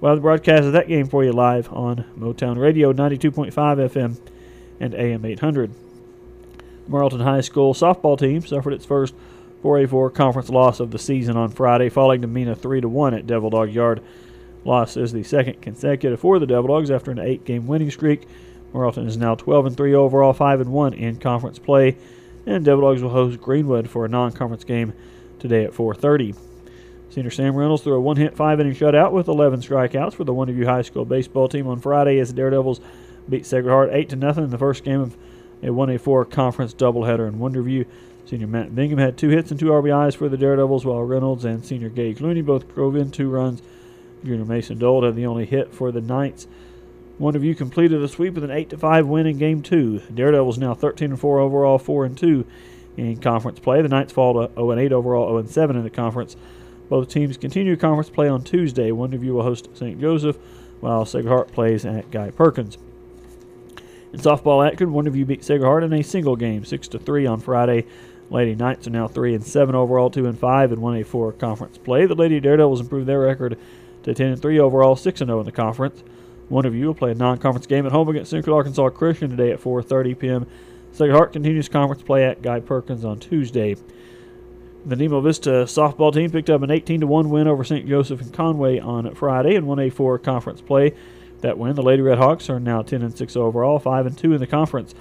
We'll 0.00 0.10
have 0.10 0.18
the 0.18 0.22
broadcast 0.22 0.64
of 0.64 0.74
that 0.74 0.86
game 0.86 1.06
for 1.06 1.24
you 1.24 1.32
live 1.32 1.72
on 1.72 2.04
Motown 2.18 2.58
Radio 2.58 2.92
92.5 2.92 3.50
FM 3.54 4.20
and 4.78 4.94
AM 4.94 5.24
800. 5.24 5.72
Morrilton 6.90 7.22
High 7.22 7.40
School 7.40 7.72
softball 7.72 8.18
team 8.18 8.42
suffered 8.42 8.74
its 8.74 8.84
first 8.84 9.14
4A4 9.64 10.12
conference 10.12 10.50
loss 10.50 10.78
of 10.78 10.90
the 10.90 10.98
season 10.98 11.38
on 11.38 11.48
Friday, 11.48 11.88
falling 11.88 12.20
to 12.20 12.26
Mena 12.26 12.54
3 12.54 12.82
1 12.82 13.14
at 13.14 13.26
Devil 13.26 13.48
Dog 13.48 13.70
Yard. 13.70 14.02
Loss 14.66 14.98
is 14.98 15.12
the 15.12 15.22
second 15.22 15.62
consecutive 15.62 16.20
for 16.20 16.38
the 16.38 16.46
Devil 16.46 16.68
Dogs 16.68 16.90
after 16.90 17.10
an 17.10 17.18
eight-game 17.18 17.66
winning 17.66 17.90
streak. 17.90 18.28
Morrilton 18.74 19.06
is 19.06 19.16
now 19.16 19.36
12 19.36 19.64
and 19.64 19.76
3 19.76 19.94
overall, 19.94 20.34
5 20.34 20.60
and 20.60 20.70
1 20.70 20.92
in 20.92 21.16
conference 21.16 21.58
play, 21.58 21.96
and 22.44 22.62
Devil 22.62 22.86
Dogs 22.86 23.02
will 23.02 23.08
host 23.08 23.40
Greenwood 23.40 23.88
for 23.88 24.04
a 24.04 24.08
non-conference 24.08 24.64
game 24.64 24.92
today 25.40 25.64
at 25.64 25.74
4:30. 25.74 26.34
Senior 27.10 27.30
Sam 27.30 27.56
Reynolds 27.56 27.82
threw 27.82 27.94
a 27.94 28.00
one-hit, 28.00 28.36
five-inning 28.36 28.74
shutout 28.74 29.10
with 29.10 29.26
11 29.26 29.60
strikeouts 29.60 30.14
for 30.14 30.22
the 30.22 30.32
Wonderview 30.32 30.66
High 30.66 30.82
School 30.82 31.04
baseball 31.04 31.48
team 31.48 31.66
on 31.66 31.80
Friday 31.80 32.20
as 32.20 32.28
the 32.28 32.36
Daredevils 32.36 32.80
beat 33.28 33.44
Sacred 33.44 33.70
Heart 33.70 33.90
8 33.92 34.08
to 34.10 34.16
nothing 34.16 34.44
in 34.44 34.50
the 34.50 34.58
first 34.58 34.84
game 34.84 35.00
of 35.00 35.16
a 35.62 35.66
1A4 35.66 36.30
conference 36.30 36.72
doubleheader 36.72 37.26
in 37.26 37.40
Wonderview. 37.40 37.84
Senior 38.26 38.46
Matt 38.46 38.74
Bingham 38.76 38.98
had 38.98 39.18
two 39.18 39.28
hits 39.28 39.50
and 39.50 39.58
two 39.58 39.70
RBIs 39.70 40.14
for 40.14 40.28
the 40.28 40.36
Daredevils, 40.36 40.84
while 40.84 41.02
Reynolds 41.02 41.44
and 41.44 41.64
senior 41.64 41.88
Gage 41.88 42.20
Looney 42.20 42.42
both 42.42 42.72
drove 42.72 42.94
in 42.94 43.10
two 43.10 43.28
runs. 43.28 43.60
Junior 44.24 44.44
Mason 44.44 44.78
Dole 44.78 45.04
had 45.04 45.16
the 45.16 45.26
only 45.26 45.46
hit 45.46 45.74
for 45.74 45.90
the 45.90 46.00
Knights. 46.00 46.46
Wonderview 47.20 47.56
completed 47.56 48.02
a 48.02 48.08
sweep 48.08 48.34
with 48.34 48.44
an 48.44 48.50
8 48.52 48.78
5 48.78 49.06
win 49.06 49.26
in 49.26 49.36
Game 49.36 49.62
2. 49.62 50.02
Daredevils 50.14 50.58
now 50.58 50.74
13 50.74 51.16
4 51.16 51.40
overall, 51.40 51.78
4 51.78 52.08
2 52.08 52.46
in 53.00 53.16
conference 53.18 53.58
play. 53.58 53.82
The 53.82 53.88
Knights 53.88 54.12
fall 54.12 54.34
to 54.34 54.54
0 54.54 54.78
8 54.78 54.92
overall, 54.92 55.28
0 55.28 55.46
7 55.46 55.76
in 55.76 55.82
the 55.82 55.90
conference. 55.90 56.36
Both 56.88 57.08
teams 57.08 57.36
continue 57.36 57.76
conference 57.76 58.10
play 58.10 58.28
on 58.28 58.42
Tuesday. 58.42 58.90
Wonderview 58.90 59.34
will 59.34 59.42
host 59.42 59.68
St. 59.74 60.00
Joseph, 60.00 60.36
while 60.80 61.04
Sacred 61.04 61.28
Heart 61.28 61.52
plays 61.52 61.84
at 61.86 62.10
Guy 62.10 62.30
Perkins. 62.30 62.78
In 64.12 64.18
softball 64.18 64.66
action, 64.66 64.92
you 65.14 65.24
beat 65.24 65.44
Sacred 65.44 65.66
Heart 65.66 65.84
in 65.84 65.92
a 65.92 66.02
single 66.02 66.34
game, 66.34 66.64
6 66.64 66.88
to 66.88 66.98
3 66.98 67.26
on 67.26 67.40
Friday. 67.40 67.86
Lady 68.28 68.54
Knights 68.54 68.86
are 68.86 68.90
now 68.90 69.08
3 69.08 69.34
and 69.34 69.44
7 69.44 69.74
overall, 69.74 70.10
2 70.10 70.26
and 70.26 70.38
5 70.38 70.72
in 70.72 70.78
1A4 70.78 71.38
conference 71.38 71.78
play. 71.78 72.06
The 72.06 72.14
Lady 72.14 72.40
Daredevils 72.40 72.80
improved 72.80 73.06
their 73.06 73.20
record 73.20 73.58
to 74.02 74.14
10 74.14 74.26
and 74.26 74.42
3 74.42 74.58
overall, 74.58 74.96
6 74.96 75.20
and 75.20 75.28
0 75.28 75.40
in 75.40 75.46
the 75.46 75.52
conference. 75.52 76.02
Wonderview 76.50 76.86
will 76.86 76.94
play 76.94 77.12
a 77.12 77.14
non-conference 77.14 77.66
game 77.66 77.86
at 77.86 77.92
home 77.92 78.08
against 78.08 78.30
Central 78.30 78.56
Arkansas 78.56 78.90
Christian 78.90 79.30
today 79.30 79.52
at 79.52 79.60
4:30 79.60 80.18
p.m. 80.18 80.46
Sacred 80.92 81.14
Heart 81.14 81.32
continues 81.32 81.68
conference 81.68 82.02
play 82.02 82.24
at 82.24 82.42
Guy 82.42 82.60
Perkins 82.60 83.04
on 83.04 83.18
Tuesday. 83.18 83.76
The 84.84 84.96
Nemo 84.96 85.20
Vista 85.20 85.50
softball 85.66 86.12
team 86.12 86.30
picked 86.30 86.50
up 86.50 86.62
an 86.62 86.70
18 86.70 87.06
1 87.06 87.30
win 87.30 87.46
over 87.46 87.64
St. 87.64 87.86
Joseph 87.86 88.20
and 88.20 88.32
Conway 88.32 88.78
on 88.78 89.14
Friday 89.14 89.54
in 89.54 89.66
1A4 89.66 90.22
conference 90.22 90.60
play. 90.60 90.94
That 91.42 91.58
win, 91.58 91.74
the 91.74 91.82
Lady 91.82 92.02
Red 92.02 92.18
Hawks 92.18 92.50
are 92.50 92.60
now 92.60 92.82
10 92.82 93.02
and 93.02 93.16
6 93.16 93.36
overall, 93.36 93.78
5 93.78 94.06
and 94.06 94.18
2 94.18 94.34
in 94.34 94.40
the 94.40 94.46
conference. 94.46 94.94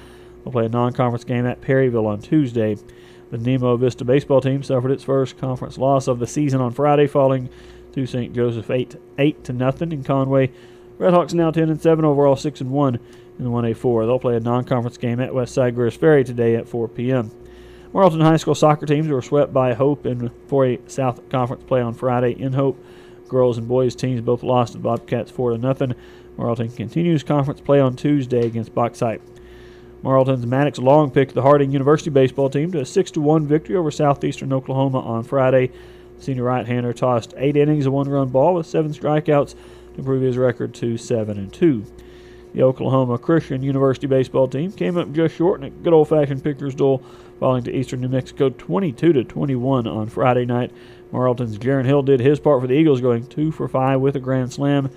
They'll 0.43 0.51
play 0.51 0.65
a 0.65 0.69
non-conference 0.69 1.23
game 1.23 1.45
at 1.45 1.61
Perryville 1.61 2.07
on 2.07 2.21
Tuesday. 2.21 2.77
The 3.31 3.37
Nemo 3.37 3.77
Vista 3.77 4.05
baseball 4.05 4.41
team 4.41 4.63
suffered 4.63 4.91
its 4.91 5.03
first 5.03 5.37
conference 5.37 5.77
loss 5.77 6.07
of 6.07 6.19
the 6.19 6.27
season 6.27 6.61
on 6.61 6.71
Friday, 6.71 7.07
falling 7.07 7.49
to 7.93 8.05
St. 8.05 8.33
Joseph 8.33 8.69
8 8.69 8.95
8 9.17 9.43
to 9.43 9.53
nothing 9.53 9.91
in 9.91 10.03
Conway. 10.03 10.51
Redhawks 10.97 11.33
now 11.33 11.51
10 11.51 11.69
and 11.69 11.81
7 11.81 12.03
overall, 12.05 12.35
6 12.35 12.61
and 12.61 12.71
1 12.71 12.99
in 13.39 13.45
1A4. 13.45 14.05
They'll 14.05 14.19
play 14.19 14.35
a 14.35 14.41
non-conference 14.41 14.97
game 14.97 15.19
at 15.19 15.31
Westside 15.31 15.73
Greers 15.73 15.95
Ferry 15.95 16.23
today 16.23 16.55
at 16.55 16.67
4 16.67 16.87
p.m. 16.89 17.31
Morrilton 17.93 18.21
High 18.21 18.37
School 18.37 18.53
soccer 18.53 18.85
teams 18.85 19.07
were 19.07 19.21
swept 19.21 19.51
by 19.51 19.73
Hope 19.73 20.05
in 20.05 20.29
4A 20.47 20.91
South 20.91 21.27
Conference 21.29 21.63
play 21.63 21.81
on 21.81 21.93
Friday 21.95 22.31
in 22.39 22.53
Hope. 22.53 22.77
Girls 23.27 23.57
and 23.57 23.67
boys 23.67 23.95
teams 23.95 24.21
both 24.21 24.43
lost 24.43 24.73
to 24.73 24.79
Bobcats 24.79 25.31
4 25.31 25.51
to 25.51 25.57
nothing. 25.57 25.95
Morrilton 26.37 26.75
continues 26.75 27.23
conference 27.23 27.61
play 27.61 27.79
on 27.79 27.95
Tuesday 27.95 28.45
against 28.45 28.73
Bauxite. 28.73 29.21
Morrilton's 30.03 30.45
Maddox 30.45 30.79
Long 30.79 31.11
picked 31.11 31.33
the 31.33 31.41
Harding 31.41 31.71
University 31.71 32.09
baseball 32.09 32.49
team 32.49 32.71
to 32.71 32.81
a 32.81 32.85
6 32.85 33.17
1 33.17 33.47
victory 33.47 33.75
over 33.75 33.91
Southeastern 33.91 34.53
Oklahoma 34.53 34.99
on 34.99 35.23
Friday. 35.23 35.71
Senior 36.19 36.43
right-hander 36.43 36.93
tossed 36.93 37.33
eight 37.37 37.57
innings 37.57 37.85
of 37.85 37.93
one-run 37.93 38.29
ball 38.29 38.53
with 38.53 38.65
seven 38.65 38.91
strikeouts 38.91 39.53
to 39.53 39.97
improve 39.97 40.21
his 40.21 40.37
record 40.37 40.73
to 40.75 40.97
seven 40.97 41.37
and 41.37 41.51
two. 41.51 41.85
The 42.53 42.63
Oklahoma 42.63 43.19
Christian 43.19 43.61
University 43.61 44.07
baseball 44.07 44.47
team 44.47 44.71
came 44.71 44.97
up 44.97 45.11
just 45.11 45.35
short 45.35 45.61
in 45.61 45.67
a 45.67 45.69
good 45.69 45.93
old-fashioned 45.93 46.43
pitcher's 46.43 46.73
duel, 46.73 47.03
falling 47.39 47.63
to 47.63 47.75
Eastern 47.75 48.01
New 48.01 48.09
Mexico 48.09 48.49
22 48.49 49.13
to 49.13 49.23
21 49.23 49.85
on 49.85 50.07
Friday 50.07 50.45
night. 50.45 50.71
Morrilton's 51.11 51.59
Jaron 51.59 51.85
Hill 51.85 52.01
did 52.01 52.19
his 52.19 52.39
part 52.39 52.61
for 52.61 52.67
the 52.67 52.73
Eagles, 52.73 53.01
going 53.01 53.27
two 53.27 53.51
for 53.51 53.67
five 53.67 54.01
with 54.01 54.15
a 54.15 54.19
grand 54.19 54.51
slam. 54.51 54.89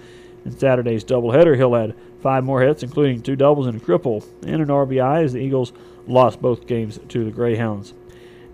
In 0.45 0.59
Saturday's 0.59 1.05
doubleheader, 1.05 1.57
Hill 1.57 1.75
had 1.75 1.95
five 2.21 2.43
more 2.43 2.63
hits, 2.63 2.83
including 2.83 3.23
two 3.23 3.37
doubles 3.37 3.67
and 3.67 3.81
a 3.81 3.85
triple, 3.85 4.25
and 4.47 4.63
an 4.63 4.69
RBI 4.69 5.25
as 5.25 5.35
the 5.35 5.41
Eagles 5.41 5.73
lost 6.07 6.41
both 6.41 6.67
games 6.67 6.99
to 7.09 7.25
the 7.25 7.31
Greyhounds. 7.31 7.93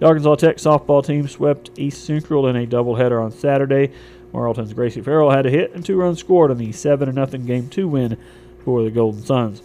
The 0.00 0.06
Arkansas 0.06 0.36
Tech 0.36 0.56
softball 0.56 1.04
team 1.04 1.26
swept 1.28 1.70
East 1.78 2.04
Central 2.04 2.46
in 2.46 2.56
a 2.56 2.66
doubleheader 2.66 3.22
on 3.22 3.30
Saturday. 3.30 3.92
Morrilton's 4.32 4.74
Gracie 4.74 5.00
Farrell 5.00 5.30
had 5.30 5.46
a 5.46 5.50
hit 5.50 5.72
and 5.72 5.84
two 5.84 5.96
runs 5.96 6.18
scored 6.18 6.50
in 6.50 6.58
the 6.58 6.72
7 6.72 7.12
0 7.12 7.26
Game 7.26 7.68
2 7.68 7.88
win 7.88 8.18
for 8.68 8.82
the 8.82 8.90
Golden 8.90 9.22
Suns. 9.22 9.62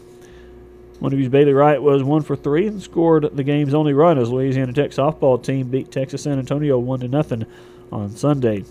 one 1.00 1.12
of 1.12 1.20
Montague's 1.20 1.28
Bailey 1.28 1.52
Wright 1.52 1.82
was 1.82 2.02
one 2.04 2.22
for 2.22 2.38
three 2.38 2.68
and 2.68 2.82
scored 2.82 3.36
the 3.36 3.44
game's 3.44 3.74
only 3.74 3.92
run 3.92 4.18
as 4.18 4.32
Louisiana 4.32 4.72
Tech 4.72 4.92
softball 4.92 5.44
team 5.44 5.68
beat 5.68 5.92
Texas 5.92 6.24
San 6.24 6.40
Antonio 6.40 6.80
one 6.80 7.02
to 7.02 7.10
nothing 7.10 7.46
on 7.92 8.12
Sunday. 8.16 8.64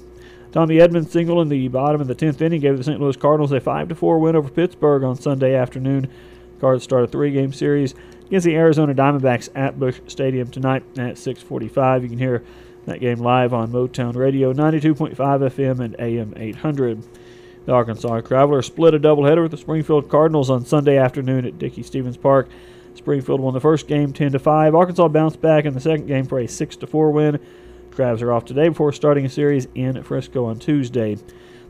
Tommy 0.50 0.76
Edman's 0.76 1.10
single 1.10 1.42
in 1.42 1.50
the 1.50 1.68
bottom 1.68 2.00
of 2.00 2.06
the 2.06 2.14
tenth 2.14 2.40
inning 2.40 2.62
gave 2.62 2.78
the 2.78 2.82
St. 2.82 2.98
Louis 2.98 3.14
Cardinals 3.14 3.52
a 3.52 3.60
five 3.60 3.90
to 3.90 3.94
four 3.94 4.18
win 4.20 4.34
over 4.34 4.48
Pittsburgh 4.48 5.02
on 5.04 5.16
Sunday 5.16 5.54
afternoon. 5.54 6.08
Cards 6.62 6.82
start 6.82 7.04
a 7.04 7.08
three-game 7.08 7.52
series 7.52 7.94
against 8.26 8.46
the 8.46 8.56
Arizona 8.56 8.94
Diamondbacks 8.94 9.50
at 9.54 9.78
Busch 9.78 10.00
Stadium 10.06 10.48
tonight 10.48 10.82
at 10.96 11.18
6:45. 11.18 12.04
You 12.04 12.08
can 12.08 12.18
hear 12.18 12.42
that 12.86 13.00
game 13.00 13.18
live 13.18 13.52
on 13.52 13.70
Motown 13.70 14.16
Radio 14.16 14.54
92.5 14.54 15.14
FM 15.14 15.80
and 15.80 15.94
AM 15.98 16.32
800. 16.38 17.02
The 17.64 17.72
Arkansas 17.72 18.22
Travelers 18.22 18.66
split 18.66 18.94
a 18.94 18.98
doubleheader 18.98 19.42
with 19.42 19.52
the 19.52 19.56
Springfield 19.56 20.08
Cardinals 20.08 20.50
on 20.50 20.64
Sunday 20.64 20.96
afternoon 20.96 21.46
at 21.46 21.58
Dickey-Stephens 21.58 22.16
Park. 22.16 22.48
Springfield 22.94 23.40
won 23.40 23.54
the 23.54 23.60
first 23.60 23.86
game 23.86 24.12
10 24.12 24.32
to 24.32 24.38
5. 24.38 24.74
Arkansas 24.74 25.08
bounced 25.08 25.40
back 25.40 25.64
in 25.64 25.72
the 25.72 25.80
second 25.80 26.06
game 26.06 26.26
for 26.26 26.40
a 26.40 26.48
6 26.48 26.76
to 26.76 26.86
4 26.86 27.10
win. 27.12 27.38
Travs 27.90 28.20
are 28.20 28.32
off 28.32 28.44
today 28.44 28.68
before 28.68 28.92
starting 28.92 29.24
a 29.24 29.30
series 29.30 29.68
in 29.74 30.02
Frisco 30.02 30.46
on 30.46 30.58
Tuesday. 30.58 31.16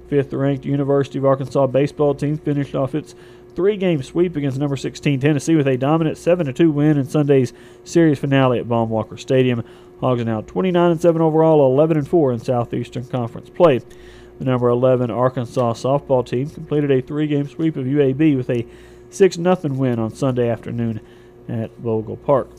Fifth 0.09 0.33
ranked 0.33 0.65
University 0.65 1.19
of 1.19 1.27
Arkansas 1.27 1.67
baseball 1.67 2.15
team 2.15 2.39
finished 2.39 2.75
off 2.75 2.95
its 2.95 3.15
three 3.55 3.77
game 3.77 4.03
sweep 4.03 4.35
against 4.37 4.59
number 4.59 4.77
16 4.77 5.21
Tennessee 5.21 5.57
with 5.57 5.69
a 5.69 5.77
dominant 5.77 6.17
7 6.17 6.47
to 6.47 6.53
2 6.53 6.71
win 6.71 6.97
in 6.97 7.05
Sunday's 7.05 7.53
series 7.85 8.19
finale 8.19 8.59
at 8.59 8.69
Baum-Walker 8.69 9.17
Stadium. 9.17 9.63
Hogs 10.01 10.23
are 10.23 10.25
now 10.25 10.41
29 10.41 10.91
and 10.93 11.01
7 11.01 11.21
overall, 11.21 11.73
11 11.73 11.99
and 11.99 12.09
4 12.09 12.33
in 12.33 12.39
Southeastern 12.39 13.07
Conference 13.07 13.51
play. 13.51 13.81
The 14.39 14.45
number 14.45 14.69
11 14.69 15.11
Arkansas 15.11 15.75
softball 15.75 16.27
team 16.27 16.51
completed 16.51 16.91
a 16.91 17.01
three 17.01 17.27
game 17.27 17.49
sweep 17.49 17.77
of 17.77 17.87
UAB 17.87 18.37
with 18.37 18.51
a 18.51 18.67
6 19.11 19.37
0 19.37 19.57
win 19.65 19.99
on 19.99 20.15
Sunday 20.15 20.49
afternoon 20.49 21.01
at 21.49 21.83
Bogle 21.83 22.17
Park. 22.17 22.51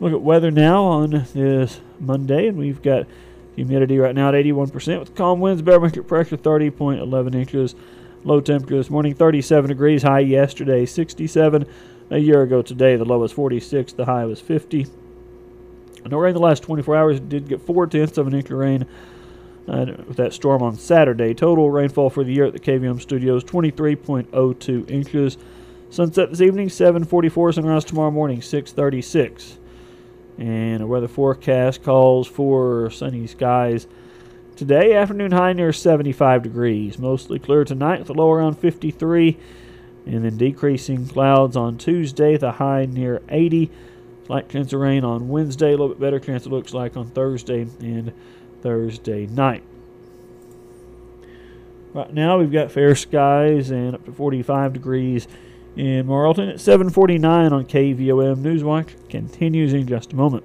Look 0.00 0.12
at 0.12 0.20
weather 0.20 0.50
now 0.50 0.84
on 0.84 1.26
this 1.32 1.80
Monday, 1.98 2.48
and 2.48 2.58
we've 2.58 2.82
got 2.82 3.06
humidity 3.54 3.98
right 3.98 4.14
now 4.14 4.28
at 4.28 4.34
81% 4.34 5.00
with 5.00 5.14
calm 5.14 5.40
winds, 5.40 5.62
barometric 5.62 6.06
pressure 6.06 6.36
30.11 6.36 7.34
inches. 7.34 7.74
Low 8.24 8.40
temperature 8.40 8.76
this 8.76 8.90
morning 8.90 9.14
37 9.14 9.68
degrees, 9.68 10.02
high 10.02 10.20
yesterday 10.20 10.84
67. 10.84 11.66
A 12.10 12.18
year 12.18 12.42
ago 12.42 12.60
today, 12.60 12.96
the 12.96 13.04
low 13.04 13.18
was 13.18 13.32
46, 13.32 13.94
the 13.94 14.04
high 14.04 14.24
was 14.26 14.40
50. 14.40 14.86
No 16.08 16.18
rain 16.18 16.34
the 16.34 16.40
last 16.40 16.62
24 16.62 16.96
hours. 16.96 17.20
Did 17.20 17.48
get 17.48 17.62
four 17.62 17.86
tenths 17.86 18.18
of 18.18 18.26
an 18.26 18.34
inch 18.34 18.50
of 18.50 18.58
rain 18.58 18.86
uh, 19.68 19.86
with 20.06 20.16
that 20.16 20.32
storm 20.32 20.62
on 20.62 20.76
Saturday. 20.76 21.34
Total 21.34 21.70
rainfall 21.70 22.10
for 22.10 22.24
the 22.24 22.32
year 22.32 22.44
at 22.44 22.52
the 22.52 22.60
KVOM 22.60 23.00
Studios 23.00 23.44
23.02 23.44 24.90
inches. 24.90 25.38
Sunset 25.90 26.30
this 26.30 26.40
evening 26.40 26.68
7:44. 26.68 27.54
Sunrise 27.54 27.84
tomorrow 27.84 28.10
morning 28.10 28.40
6:36. 28.40 29.58
And 30.38 30.82
a 30.82 30.86
weather 30.86 31.08
forecast 31.08 31.82
calls 31.82 32.26
for 32.26 32.90
sunny 32.90 33.26
skies 33.26 33.86
today. 34.54 34.94
Afternoon 34.94 35.32
high 35.32 35.52
near 35.52 35.72
75 35.72 36.42
degrees. 36.42 36.98
Mostly 36.98 37.38
clear 37.38 37.64
tonight 37.64 38.00
with 38.00 38.10
a 38.10 38.12
low 38.12 38.30
around 38.30 38.58
53. 38.58 39.38
And 40.04 40.24
then 40.24 40.36
decreasing 40.36 41.08
clouds 41.08 41.56
on 41.56 41.78
Tuesday, 41.78 42.36
the 42.36 42.52
high 42.52 42.86
near 42.86 43.22
80. 43.28 43.70
Slight 44.26 44.48
chance 44.48 44.72
of 44.72 44.80
rain 44.80 45.04
on 45.04 45.28
Wednesday, 45.28 45.68
a 45.68 45.70
little 45.70 45.88
bit 45.88 46.00
better 46.00 46.20
chance 46.20 46.46
it 46.46 46.50
looks 46.50 46.74
like 46.74 46.96
on 46.96 47.06
Thursday 47.06 47.66
and 47.80 48.12
Thursday 48.62 49.26
night. 49.26 49.62
Right 51.94 52.12
now 52.12 52.38
we've 52.38 52.52
got 52.52 52.70
fair 52.70 52.94
skies 52.94 53.70
and 53.70 53.94
up 53.94 54.04
to 54.04 54.12
45 54.12 54.74
degrees 54.74 55.26
in 55.76 56.06
Morrilton 56.06 56.52
at 56.52 56.60
749 56.60 57.52
on 57.52 57.64
KVOM 57.64 58.36
Newswatch 58.42 59.08
continues 59.08 59.72
in 59.72 59.86
just 59.86 60.12
a 60.12 60.16
moment. 60.16 60.44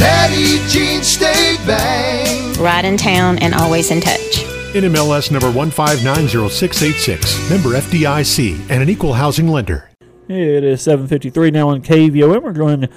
Petit 0.00 0.66
Jean 0.66 1.02
State 1.02 1.58
Bank. 1.66 2.58
Right 2.58 2.86
in 2.86 2.96
town 2.96 3.36
and 3.40 3.52
always 3.52 3.90
in 3.90 4.00
touch. 4.00 4.46
NMLS 4.72 5.30
number 5.30 5.48
1590686, 5.52 7.50
member 7.50 7.76
FDIC, 7.78 8.58
and 8.70 8.82
an 8.82 8.88
equal 8.88 9.12
housing 9.12 9.48
lender. 9.48 9.90
It 10.26 10.64
is 10.64 10.80
7:53 10.80 11.50
now 11.52 11.68
on 11.68 11.82
KVOM. 11.82 12.42
We're 12.42 12.54
joined 12.54 12.88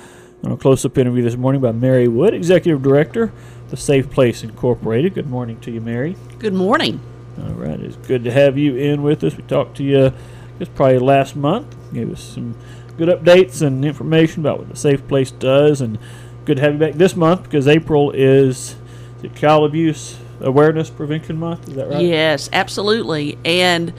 on 0.45 0.53
a 0.53 0.55
close-up 0.55 0.97
interview 0.97 1.23
this 1.23 1.35
morning 1.35 1.59
by 1.59 1.73
Mary 1.73 2.07
Wood, 2.07 2.33
Executive 2.33 2.81
Director 2.81 3.33
of 3.69 3.81
Safe 3.81 4.09
Place 4.09 4.41
Incorporated. 4.41 5.13
Good 5.13 5.29
morning 5.29 5.59
to 5.59 5.71
you, 5.71 5.81
Mary. 5.81 6.15
Good 6.39 6.53
morning. 6.53 7.01
All 7.37 7.53
right, 7.55 7.81
it's 7.81 7.97
good 7.97 8.23
to 8.23 8.31
have 8.31 8.57
you 8.57 8.77
in 8.77 9.03
with 9.03 9.25
us. 9.25 9.35
We 9.35 9.43
talked 9.43 9.75
to 9.77 9.83
you, 9.83 10.05
I 10.05 10.13
guess, 10.57 10.69
probably 10.73 10.99
last 10.99 11.35
month. 11.35 11.75
Gave 11.93 12.13
us 12.13 12.21
some 12.21 12.55
good 12.97 13.09
updates 13.09 13.61
and 13.61 13.83
information 13.83 14.39
about 14.41 14.59
what 14.59 14.69
the 14.69 14.77
Safe 14.77 15.05
Place 15.09 15.31
does, 15.31 15.81
and 15.81 15.97
good 16.45 16.57
to 16.57 16.63
have 16.63 16.73
you 16.73 16.79
back 16.79 16.93
this 16.93 17.15
month 17.15 17.43
because 17.43 17.67
April 17.67 18.11
is, 18.11 18.75
it 19.21 19.35
Child 19.35 19.65
Abuse 19.65 20.17
Awareness 20.41 20.89
Prevention 20.89 21.37
Month. 21.37 21.69
Is 21.69 21.75
that 21.75 21.89
right? 21.89 22.03
Yes, 22.03 22.49
absolutely. 22.51 23.37
And 23.45 23.93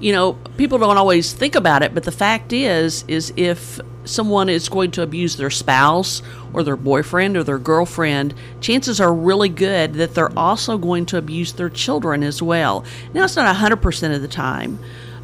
you 0.00 0.12
know, 0.12 0.32
people 0.56 0.78
don't 0.78 0.96
always 0.96 1.32
think 1.32 1.54
about 1.54 1.82
it, 1.82 1.94
but 1.94 2.04
the 2.04 2.12
fact 2.12 2.52
is 2.52 3.04
is 3.06 3.32
if 3.36 3.80
someone 4.04 4.48
is 4.48 4.68
going 4.68 4.90
to 4.92 5.02
abuse 5.02 5.36
their 5.36 5.50
spouse 5.50 6.22
or 6.52 6.62
their 6.62 6.76
boyfriend 6.76 7.36
or 7.36 7.44
their 7.44 7.58
girlfriend, 7.58 8.34
chances 8.60 9.00
are 9.00 9.12
really 9.12 9.50
good 9.50 9.94
that 9.94 10.14
they're 10.14 10.36
also 10.38 10.78
going 10.78 11.04
to 11.06 11.18
abuse 11.18 11.52
their 11.52 11.68
children 11.68 12.22
as 12.22 12.42
well. 12.42 12.84
Now, 13.12 13.24
it's 13.24 13.36
not 13.36 13.54
100% 13.54 14.14
of 14.14 14.22
the 14.22 14.28
time, 14.28 14.78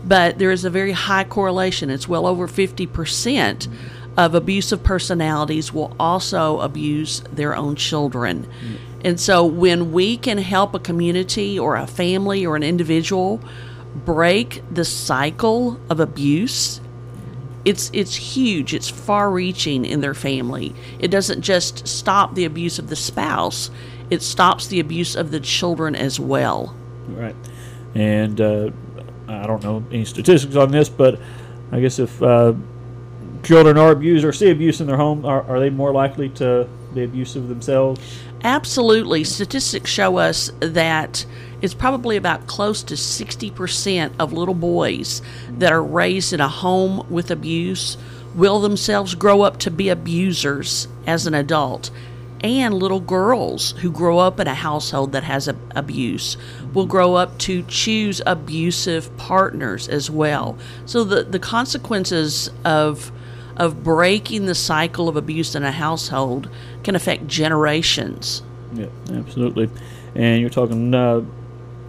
but 0.05 0.39
there 0.39 0.51
is 0.51 0.65
a 0.65 0.71
very 0.71 0.93
high 0.93 1.25
correlation. 1.25 1.89
It's 1.89 2.07
well 2.07 2.27
over 2.27 2.47
50% 2.47 3.69
of 4.17 4.35
abusive 4.35 4.83
personalities 4.83 5.73
will 5.73 5.95
also 6.01 6.61
abuse 6.61 7.21
their 7.33 7.55
own 7.55 7.77
children. 7.77 8.49
And 9.05 9.21
so 9.21 9.45
when 9.45 9.93
we 9.93 10.17
can 10.17 10.39
help 10.39 10.75
a 10.75 10.79
community 10.79 11.59
or 11.59 11.77
a 11.77 11.87
family 11.87 12.45
or 12.47 12.57
an 12.57 12.63
individual 12.63 13.41
break 14.05 14.63
the 14.71 14.85
cycle 14.85 15.81
of 15.89 16.01
abuse, 16.01 16.81
it's 17.65 17.91
it's 17.93 18.15
huge. 18.15 18.75
It's 18.75 18.89
far-reaching 18.89 19.85
in 19.85 20.01
their 20.01 20.15
family. 20.15 20.75
It 20.99 21.09
doesn't 21.11 21.43
just 21.43 21.87
stop 21.87 22.35
the 22.35 22.45
abuse 22.45 22.79
of 22.79 22.89
the 22.89 22.97
spouse; 22.97 23.71
it 24.09 24.23
stops 24.23 24.69
the 24.69 24.81
abuse 24.81 25.17
of 25.17 25.31
the 25.31 25.41
children 25.41 25.95
as 25.95 26.19
well. 26.21 26.75
Right. 27.09 27.37
And 27.95 28.41
uh, 28.41 28.71
I 29.29 29.47
don't 29.47 29.63
know 29.63 29.85
any 29.91 30.05
statistics 30.05 30.57
on 30.57 30.71
this, 30.71 30.89
but 30.89 31.21
I 31.73 31.81
guess 31.81 31.99
if 31.99 32.23
uh, 32.23 32.55
children 33.47 33.79
are 33.79 33.93
abused 33.93 34.25
or 34.25 34.33
see 34.33 34.51
abuse 34.51 34.81
in 34.81 34.89
their 34.89 34.97
home, 34.97 35.25
are, 35.25 35.43
are 35.45 35.61
they 35.61 35.71
more 35.71 35.93
likely 35.93 36.29
to 36.31 36.69
be 36.95 37.05
abusive 37.05 37.49
themselves? 37.49 38.01
Absolutely. 38.43 39.25
Statistics 39.25 39.91
show 39.91 40.19
us 40.19 40.51
that 40.61 41.25
it's 41.63 41.75
probably 41.75 42.17
about 42.17 42.47
close 42.47 42.83
to 42.85 42.95
60% 42.95 44.13
of 44.19 44.33
little 44.33 44.55
boys 44.55 45.23
that 45.59 45.73
are 45.73 45.83
raised 45.83 46.33
in 46.33 46.41
a 46.41 46.49
home 46.49 47.07
with 47.11 47.31
abuse 47.31 47.97
will 48.35 48.61
themselves 48.61 49.15
grow 49.15 49.43
up 49.43 49.59
to 49.61 49.71
be 49.71 49.89
abusers 49.89 50.89
as 51.07 51.27
an 51.27 51.35
adult. 51.35 51.91
And 52.43 52.75
little 52.75 53.01
girls 53.01 53.73
who 53.81 53.91
grow 53.91 54.19
up 54.19 54.39
in 54.39 54.47
a 54.47 54.55
household 54.55 55.13
that 55.13 55.25
has 55.25 55.49
a, 55.49 55.57
abuse 55.75 56.37
will 56.75 56.85
grow 56.85 57.15
up 57.15 57.39
to 57.39 57.63
choose 57.63 58.21
abusive 58.27 59.17
partners 59.17 59.89
as 59.89 60.11
well. 60.11 60.59
So 60.85 61.03
the, 61.03 61.23
the 61.23 61.39
consequences 61.39 62.51
of 62.65 63.11
of 63.57 63.83
breaking 63.83 64.47
the 64.47 64.55
cycle 64.55 65.09
of 65.09 65.17
abuse 65.17 65.55
in 65.55 65.63
a 65.63 65.73
household 65.73 66.51
can 66.85 66.95
affect 66.95 67.27
generations. 67.27 68.43
Yeah, 68.75 68.87
absolutely. 69.13 69.71
And 70.15 70.41
you're 70.41 70.51
talking 70.51 70.95
uh, 70.95 71.23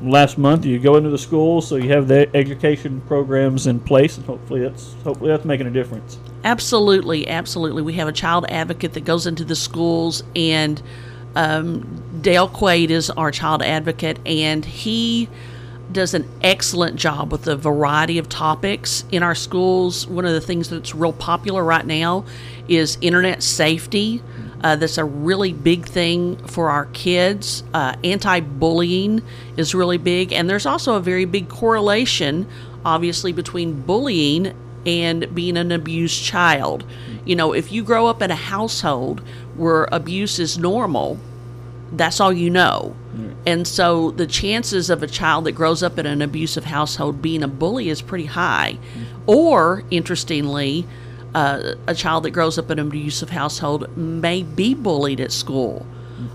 last 0.02 0.38
month. 0.38 0.66
You 0.66 0.80
go 0.80 0.96
into 0.96 1.10
the 1.10 1.18
schools, 1.18 1.68
so 1.68 1.76
you 1.76 1.90
have 1.90 2.08
the 2.08 2.34
education 2.36 3.02
programs 3.08 3.68
in 3.68 3.80
place, 3.80 4.18
and 4.18 4.26
hopefully 4.26 4.62
that's 4.62 4.94
hopefully 5.04 5.30
that's 5.30 5.46
making 5.46 5.68
a 5.68 5.72
difference. 5.72 6.18
Absolutely, 6.44 7.28
absolutely. 7.28 7.82
We 7.82 7.94
have 7.94 8.08
a 8.08 8.14
child 8.14 8.46
advocate 8.50 8.94
that 8.94 9.06
goes 9.06 9.28
into 9.28 9.44
the 9.44 9.56
schools, 9.56 10.24
and 10.36 10.82
um, 11.36 12.04
Dale 12.22 12.50
Quaid 12.50 12.90
is 12.90 13.10
our 13.12 13.32
child 13.32 13.62
advocate, 13.62 14.20
and 14.26 14.64
he 14.64 15.30
does 15.92 16.14
an 16.14 16.30
excellent 16.42 16.98
job 16.98 17.32
with 17.32 17.48
a 17.48 17.56
variety 17.56 18.18
of 18.18 18.28
topics 18.30 19.06
in 19.12 19.24
our 19.24 19.36
schools. 19.36 20.06
One 20.08 20.26
of 20.26 20.34
the 20.34 20.42
things 20.42 20.70
that's 20.70 20.94
real 20.94 21.14
popular 21.14 21.64
right 21.64 21.86
now 21.86 22.26
is 22.68 22.98
internet 23.02 23.42
safety. 23.42 24.22
Uh, 24.64 24.76
that's 24.76 24.98
a 24.98 25.06
really 25.06 25.54
big 25.54 25.86
thing 25.86 26.36
for 26.48 26.70
our 26.70 26.86
kids. 26.88 27.64
Uh, 27.74 27.96
Anti 28.04 28.40
bullying 28.40 29.22
is 29.56 29.76
really 29.76 29.98
big, 29.98 30.34
and 30.34 30.50
there's 30.50 30.66
also 30.66 30.96
a 30.96 31.00
very 31.00 31.26
big 31.26 31.48
correlation, 31.48 32.48
obviously, 32.84 33.32
between 33.32 33.82
bullying 33.82 34.54
and 34.86 35.34
being 35.36 35.58
an 35.58 35.72
abused 35.72 36.24
child. 36.24 36.86
You 37.24 37.36
know, 37.36 37.54
if 37.54 37.72
you 37.72 37.84
grow 37.84 38.08
up 38.08 38.22
in 38.22 38.32
a 38.32 38.36
household 38.36 39.22
where 39.56 39.88
abuse 39.92 40.40
is 40.40 40.58
normal, 40.58 41.20
that's 41.92 42.20
all 42.20 42.34
you 42.34 42.50
know. 42.50 42.96
And 43.46 43.68
so 43.68 44.12
the 44.12 44.28
chances 44.28 44.90
of 44.90 45.02
a 45.02 45.08
child 45.08 45.46
that 45.46 45.54
grows 45.54 45.82
up 45.82 45.98
in 45.98 46.06
an 46.06 46.22
abusive 46.22 46.66
household 46.66 47.22
being 47.22 47.44
a 47.44 47.48
bully 47.48 47.90
is 47.90 48.02
pretty 48.02 48.26
high. 48.26 48.78
Or, 49.26 49.84
interestingly, 49.90 50.86
uh, 51.34 51.76
a 51.88 51.96
child 51.96 52.24
that 52.24 52.32
grows 52.32 52.58
up 52.58 52.70
in 52.70 52.80
an 52.80 52.88
abusive 52.88 53.30
household 53.30 53.96
may 53.98 54.44
be 54.44 54.74
bullied 54.74 55.20
at 55.20 55.32
school. 55.32 55.86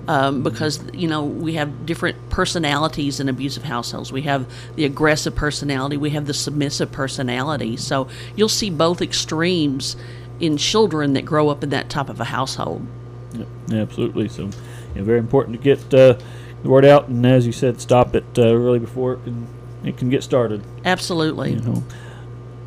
Um, 0.06 0.44
because 0.44 0.80
you 0.92 1.08
know 1.08 1.24
we 1.24 1.54
have 1.54 1.86
different 1.86 2.30
personalities 2.30 3.18
in 3.18 3.28
abusive 3.28 3.64
households. 3.64 4.12
We 4.12 4.22
have 4.22 4.46
the 4.76 4.84
aggressive 4.84 5.34
personality, 5.34 5.96
we 5.96 6.10
have 6.10 6.26
the 6.26 6.34
submissive 6.34 6.92
personality. 6.92 7.76
So 7.76 8.06
you'll 8.36 8.48
see 8.48 8.70
both 8.70 9.02
extremes 9.02 9.96
in 10.38 10.56
children 10.56 11.14
that 11.14 11.24
grow 11.24 11.48
up 11.48 11.64
in 11.64 11.70
that 11.70 11.90
type 11.90 12.08
of 12.08 12.20
a 12.20 12.24
household. 12.24 12.86
Yep, 13.32 13.48
absolutely. 13.72 14.28
So, 14.28 14.50
know, 15.00 15.04
very 15.04 15.18
important 15.18 15.56
to 15.56 15.62
get 15.62 15.78
uh, 15.94 16.18
the 16.62 16.68
word 16.68 16.84
out, 16.84 17.08
and 17.08 17.24
as 17.26 17.46
you 17.46 17.52
said, 17.52 17.80
stop 17.80 18.14
it 18.14 18.24
uh, 18.38 18.54
really 18.54 18.78
before 18.78 19.14
it 19.14 19.24
can 19.24 19.46
it 19.84 19.96
can 19.96 20.10
get 20.10 20.22
started. 20.22 20.62
Absolutely. 20.84 21.54
You 21.54 21.60
know. 21.60 21.82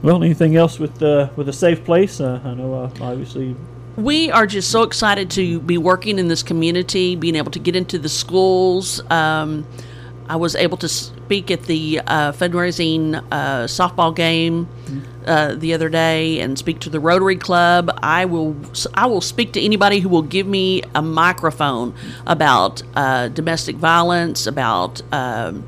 Well, 0.02 0.24
anything 0.24 0.56
else 0.56 0.80
with 0.80 1.02
uh, 1.02 1.30
with 1.36 1.50
a 1.50 1.54
safe 1.54 1.84
place? 1.84 2.20
Uh, 2.20 2.42
I 2.44 2.54
know, 2.54 2.74
uh, 2.74 2.90
obviously. 3.02 3.56
We 3.96 4.30
are 4.30 4.46
just 4.46 4.72
so 4.72 4.84
excited 4.84 5.30
to 5.32 5.60
be 5.62 5.78
working 5.78 6.20
in 6.20 6.28
this 6.28 6.44
community, 6.44 7.16
being 7.16 7.36
able 7.36 7.52
to 7.52 7.60
get 7.60 7.78
into 7.78 7.98
the 7.98 8.10
schools. 8.10 9.02
Um, 9.10 9.66
I 10.28 10.36
was 10.38 10.56
able 10.56 10.78
to 10.78 10.90
speak 10.90 11.52
at 11.52 11.64
the 11.64 12.02
uh, 12.06 12.32
fundraising 12.32 13.24
uh, 13.32 13.66
softball 13.66 14.16
game 14.16 14.68
uh, 15.26 15.56
the 15.56 15.74
other 15.74 15.90
day 15.90 16.40
and 16.40 16.58
speak 16.58 16.80
to 16.82 16.90
the 16.90 17.00
Rotary 17.00 17.36
Club. 17.36 17.92
I 18.02 18.26
will 18.26 18.56
I 18.94 19.06
will 19.06 19.22
speak 19.22 19.54
to 19.54 19.62
anybody 19.62 20.00
who 20.00 20.10
will 20.10 20.22
give 20.22 20.48
me 20.48 20.84
a 20.94 21.02
microphone 21.02 21.94
about 22.26 22.82
uh, 22.96 23.28
domestic 23.30 23.76
violence, 23.76 24.48
about 24.48 25.02
um, 25.14 25.66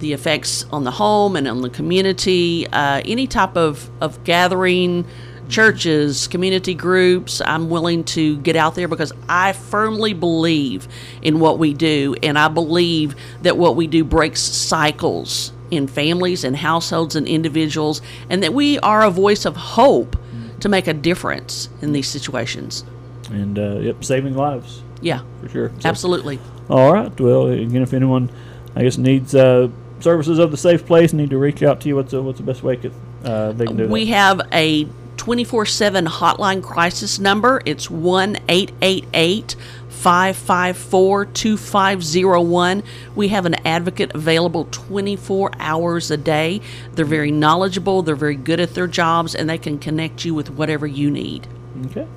the 0.00 0.12
effects 0.12 0.64
on 0.72 0.84
the 0.84 0.90
home 0.90 1.36
and 1.36 1.46
on 1.46 1.60
the 1.62 1.70
community, 1.70 2.66
uh, 2.68 3.02
any 3.04 3.26
type 3.26 3.56
of, 3.56 3.90
of 4.00 4.22
gathering 4.24 5.06
churches, 5.50 6.28
community 6.28 6.74
groups. 6.74 7.42
I'm 7.44 7.68
willing 7.68 8.04
to 8.04 8.36
get 8.38 8.56
out 8.56 8.74
there 8.74 8.88
because 8.88 9.12
I 9.28 9.52
firmly 9.52 10.12
believe 10.14 10.88
in 11.22 11.40
what 11.40 11.58
we 11.58 11.74
do, 11.74 12.14
and 12.22 12.38
I 12.38 12.48
believe 12.48 13.14
that 13.42 13.56
what 13.58 13.76
we 13.76 13.86
do 13.86 14.04
breaks 14.04 14.40
cycles 14.40 15.52
in 15.70 15.86
families 15.86 16.42
and 16.44 16.56
households 16.56 17.14
and 17.16 17.28
individuals, 17.28 18.02
and 18.28 18.42
that 18.42 18.54
we 18.54 18.78
are 18.80 19.04
a 19.04 19.10
voice 19.10 19.44
of 19.44 19.56
hope 19.56 20.16
to 20.60 20.68
make 20.68 20.86
a 20.86 20.94
difference 20.94 21.68
in 21.80 21.92
these 21.92 22.08
situations. 22.08 22.84
And 23.30 23.58
uh, 23.58 23.78
yep, 23.78 24.04
saving 24.04 24.34
lives. 24.34 24.82
Yeah, 25.00 25.22
for 25.40 25.48
sure. 25.48 25.72
So- 25.80 25.88
Absolutely. 25.88 26.38
All 26.68 26.92
right. 26.92 27.18
Well, 27.20 27.48
again, 27.48 27.82
if 27.82 27.92
anyone, 27.92 28.30
I 28.76 28.82
guess, 28.82 28.98
needs 28.98 29.34
uh, 29.34 29.68
services 30.00 30.38
of 30.38 30.50
the 30.50 30.56
safe 30.56 30.86
place, 30.86 31.12
need 31.12 31.30
to 31.30 31.38
reach 31.38 31.62
out 31.62 31.80
to 31.82 31.88
you. 31.88 31.96
What's 31.96 32.12
the, 32.12 32.22
what's 32.22 32.38
the 32.38 32.44
best 32.44 32.62
way 32.62 32.76
could, 32.76 32.92
uh, 33.24 33.52
they 33.52 33.66
can 33.66 33.76
do 33.76 33.84
it. 33.84 33.90
We 33.90 34.04
that? 34.04 34.10
have 34.12 34.40
a 34.52 34.86
24 35.20 35.66
7 35.66 36.06
hotline 36.06 36.62
crisis 36.62 37.18
number. 37.18 37.60
It's 37.66 37.90
1 37.90 38.38
888 38.48 39.54
554 39.90 41.26
2501. 41.26 42.82
We 43.14 43.28
have 43.28 43.44
an 43.44 43.54
advocate 43.66 44.14
available 44.14 44.66
24 44.70 45.50
hours 45.58 46.10
a 46.10 46.16
day. 46.16 46.62
They're 46.94 47.04
very 47.04 47.30
knowledgeable, 47.30 48.00
they're 48.00 48.16
very 48.16 48.34
good 48.34 48.60
at 48.60 48.72
their 48.72 48.86
jobs, 48.86 49.34
and 49.34 49.50
they 49.50 49.58
can 49.58 49.78
connect 49.78 50.24
you 50.24 50.34
with 50.34 50.48
whatever 50.52 50.86
you 50.86 51.10
need. 51.10 51.46
Okay. 51.84 52.08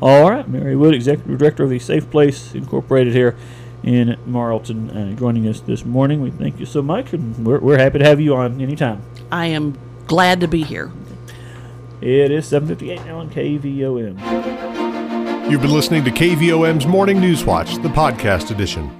All 0.00 0.30
right. 0.30 0.48
Mary 0.48 0.76
Wood, 0.76 0.94
Executive 0.94 1.36
Director 1.36 1.64
of 1.64 1.68
the 1.68 1.78
Safe 1.78 2.10
Place 2.10 2.54
Incorporated 2.54 3.12
here 3.12 3.36
in 3.82 4.16
Morrilton, 4.26 5.12
uh, 5.12 5.14
joining 5.14 5.46
us 5.46 5.60
this 5.60 5.84
morning. 5.84 6.22
We 6.22 6.30
thank 6.30 6.58
you 6.58 6.64
so 6.64 6.80
much, 6.80 7.12
and 7.12 7.44
we're, 7.44 7.58
we're 7.58 7.78
happy 7.78 7.98
to 7.98 8.04
have 8.06 8.18
you 8.18 8.34
on 8.34 8.62
anytime. 8.62 9.02
I 9.30 9.48
am 9.48 9.76
glad 10.06 10.40
to 10.40 10.48
be 10.48 10.62
here. 10.62 10.90
It 12.02 12.30
is 12.30 12.46
7:58 12.46 13.04
now 13.04 13.18
on 13.18 13.28
KVOM. 13.28 14.16
You've 15.50 15.60
been 15.60 15.72
listening 15.72 16.02
to 16.04 16.10
KVOM's 16.10 16.86
Morning 16.86 17.20
News 17.20 17.44
Watch, 17.44 17.74
the 17.82 17.88
podcast 17.90 18.50
edition. 18.50 18.99